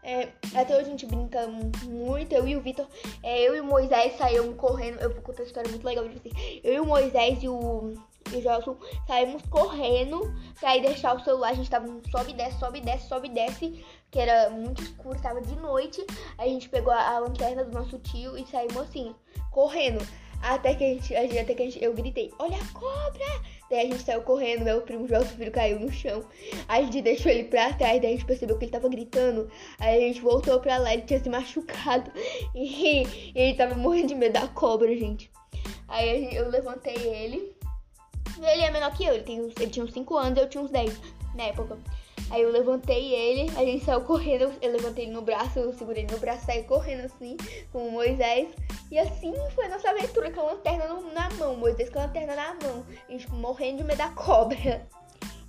É, 0.03 0.29
até 0.55 0.75
hoje 0.75 0.85
a 0.85 0.91
gente 0.91 1.05
brinca 1.05 1.47
muito, 1.85 2.33
eu 2.33 2.47
e 2.47 2.55
o 2.55 2.61
Vitor. 2.61 2.87
É, 3.23 3.41
eu 3.41 3.55
e 3.55 3.61
o 3.61 3.65
Moisés 3.65 4.17
saímos 4.17 4.55
correndo. 4.55 4.99
Eu 4.99 5.13
vou 5.13 5.21
contar 5.21 5.41
uma 5.41 5.47
história 5.47 5.69
muito 5.69 5.85
legal 5.85 6.05
pra 6.05 6.13
vocês. 6.13 6.61
Eu 6.63 6.73
e 6.73 6.79
o 6.79 6.85
Moisés 6.85 7.41
e 7.41 7.49
o, 7.49 7.93
e 8.31 8.37
o 8.37 8.77
saímos 9.07 9.41
correndo 9.49 10.33
pra 10.59 10.77
ir 10.77 10.81
deixar 10.81 11.15
o 11.15 11.23
celular. 11.23 11.49
A 11.49 11.55
gente 11.55 11.69
tava 11.69 11.87
sobe 12.11 12.31
e 12.31 12.33
desce, 12.33 12.59
sobe 12.59 12.77
e 12.77 12.81
desce, 12.81 13.07
sobe 13.09 13.27
e 13.27 13.31
desce. 13.31 13.85
Que 14.11 14.19
era 14.19 14.49
muito 14.49 14.81
escuro, 14.81 15.21
tava 15.21 15.41
de 15.41 15.55
noite. 15.55 16.05
A 16.37 16.45
gente 16.45 16.69
pegou 16.69 16.91
a, 16.91 17.19
lanterna 17.19 17.63
do 17.63 17.71
nosso 17.71 17.99
tio 17.99 18.37
e 18.37 18.45
saímos 18.45 18.77
assim, 18.77 19.15
correndo. 19.51 20.05
Até 20.41 20.73
que 20.73 20.83
a 20.83 20.87
gente, 20.87 21.15
até 21.15 21.53
que 21.53 21.69
gente, 21.69 21.83
eu 21.83 21.93
gritei, 21.93 22.31
olha 22.39 22.57
a 22.57 22.73
cobra! 22.73 23.59
Daí 23.69 23.81
a 23.81 23.91
gente 23.91 24.01
saiu 24.01 24.21
correndo, 24.21 24.63
meu 24.63 24.81
primo 24.81 25.07
João 25.07 25.23
Filho 25.23 25.51
caiu 25.51 25.79
no 25.79 25.91
chão. 25.91 26.23
A 26.67 26.81
gente 26.81 27.01
deixou 27.01 27.31
ele 27.31 27.43
pra 27.43 27.73
trás, 27.73 28.01
daí 28.01 28.13
a 28.13 28.15
gente 28.15 28.25
percebeu 28.25 28.57
que 28.57 28.65
ele 28.65 28.71
tava 28.71 28.89
gritando. 28.89 29.49
Aí 29.79 29.97
a 29.97 30.07
gente 30.07 30.21
voltou 30.21 30.59
pra 30.59 30.77
lá, 30.77 30.93
ele 30.93 31.03
tinha 31.03 31.21
se 31.21 31.29
machucado. 31.29 32.11
E, 32.55 33.03
e 33.03 33.31
ele 33.35 33.53
tava 33.55 33.75
morrendo 33.75 34.07
de 34.07 34.15
medo 34.15 34.33
da 34.33 34.47
cobra, 34.47 34.87
gente. 34.95 35.29
Aí 35.87 36.35
eu 36.35 36.49
levantei 36.49 36.95
ele. 36.95 37.55
Ele 38.37 38.61
é 38.61 38.71
menor 38.71 38.95
que 38.95 39.03
eu, 39.03 39.13
ele, 39.13 39.23
tem, 39.23 39.37
ele 39.37 39.67
tinha 39.67 39.83
uns 39.85 39.93
5 39.93 40.17
anos, 40.17 40.39
eu 40.39 40.49
tinha 40.49 40.63
uns 40.63 40.71
10 40.71 40.99
na 41.35 41.43
época. 41.43 41.77
Aí 42.29 42.41
eu 42.41 42.51
levantei 42.51 43.13
ele, 43.13 43.51
a 43.57 43.65
gente 43.65 43.83
saiu 43.83 44.01
correndo, 44.01 44.51
eu 44.61 44.71
levantei 44.71 45.05
ele 45.05 45.13
no 45.13 45.21
braço, 45.21 45.59
eu 45.59 45.73
segurei 45.73 46.03
ele 46.03 46.13
no 46.13 46.19
braço, 46.19 46.45
saí 46.45 46.63
correndo 46.63 47.05
assim, 47.05 47.37
com 47.71 47.87
o 47.87 47.91
Moisés. 47.91 48.49
E 48.91 48.97
assim 48.97 49.33
foi 49.55 49.65
a 49.65 49.69
nossa 49.69 49.89
aventura 49.89 50.31
com 50.31 50.41
a 50.41 50.53
lanterna 50.53 50.85
na 51.13 51.29
mão, 51.31 51.55
Moisés 51.55 51.89
com 51.89 51.99
a 51.99 52.03
lanterna 52.03 52.35
na 52.35 52.55
mão. 52.63 52.85
A 53.07 53.11
gente 53.11 53.31
morrendo 53.31 53.77
de 53.77 53.83
medo 53.83 53.97
da 53.97 54.09
cobra. 54.09 54.87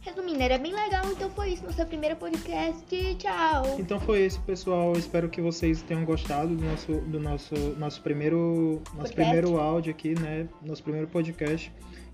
Resumindo, 0.02 0.42
era 0.42 0.56
bem 0.56 0.72
legal, 0.72 1.04
então 1.10 1.28
foi 1.30 1.50
isso, 1.50 1.62
nosso 1.62 1.84
primeiro 1.84 2.16
podcast. 2.16 2.86
Tchau! 3.16 3.78
Então 3.78 4.00
foi 4.00 4.24
isso, 4.24 4.40
pessoal. 4.42 4.94
Espero 4.94 5.28
que 5.28 5.42
vocês 5.42 5.82
tenham 5.82 6.06
gostado 6.06 6.56
do 6.56 6.64
nosso, 6.64 6.92
do 6.92 7.20
nosso, 7.20 7.54
nosso 7.76 8.00
primeiro. 8.00 8.80
Nosso 8.94 9.12
primeiro 9.12 9.60
áudio 9.60 9.90
aqui, 9.90 10.18
né? 10.18 10.48
Nosso 10.62 10.82
primeiro 10.82 11.06
podcast 11.06 11.70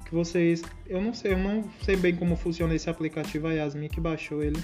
que 0.06 0.14
vocês. 0.14 0.62
Eu 0.86 1.00
não 1.02 1.12
sei, 1.12 1.32
eu 1.32 1.38
não 1.38 1.64
sei 1.82 1.96
bem 1.96 2.14
como 2.14 2.36
funciona 2.36 2.74
esse 2.74 2.88
aplicativo, 2.88 3.48
a 3.48 3.52
Yasmin 3.52 3.88
que 3.88 4.00
baixou 4.00 4.42
ele. 4.42 4.62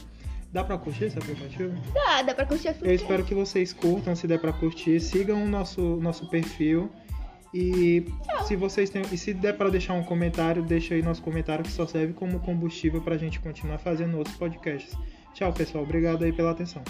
Dá 0.52 0.62
pra 0.62 0.76
curtir 0.76 1.04
esse 1.04 1.18
aplicativo? 1.18 1.74
Dá, 1.94 2.22
dá 2.22 2.34
pra 2.34 2.46
curtir. 2.46 2.74
Eu 2.82 2.94
espero 2.94 3.24
que 3.24 3.34
vocês 3.34 3.72
curtam, 3.72 4.14
se 4.14 4.26
der 4.26 4.38
pra 4.38 4.52
curtir. 4.52 5.00
Sigam 5.00 5.42
o 5.42 5.48
nosso, 5.48 5.96
nosso 5.96 6.28
perfil. 6.28 6.90
E 7.54 8.06
Tchau. 8.24 8.46
se 8.46 8.56
vocês 8.56 8.90
têm. 8.90 9.02
E 9.10 9.18
se 9.18 9.34
der 9.34 9.56
pra 9.56 9.68
deixar 9.68 9.94
um 9.94 10.04
comentário, 10.04 10.62
deixa 10.62 10.94
aí 10.94 11.02
nosso 11.02 11.22
comentário 11.22 11.64
que 11.64 11.70
só 11.70 11.86
serve 11.86 12.12
como 12.12 12.38
combustível 12.40 13.00
pra 13.00 13.16
gente 13.16 13.40
continuar 13.40 13.78
fazendo 13.78 14.16
outros 14.18 14.36
podcasts. 14.36 14.96
Tchau, 15.34 15.52
pessoal. 15.52 15.84
Obrigado 15.84 16.24
aí 16.24 16.32
pela 16.32 16.50
atenção. 16.50 16.82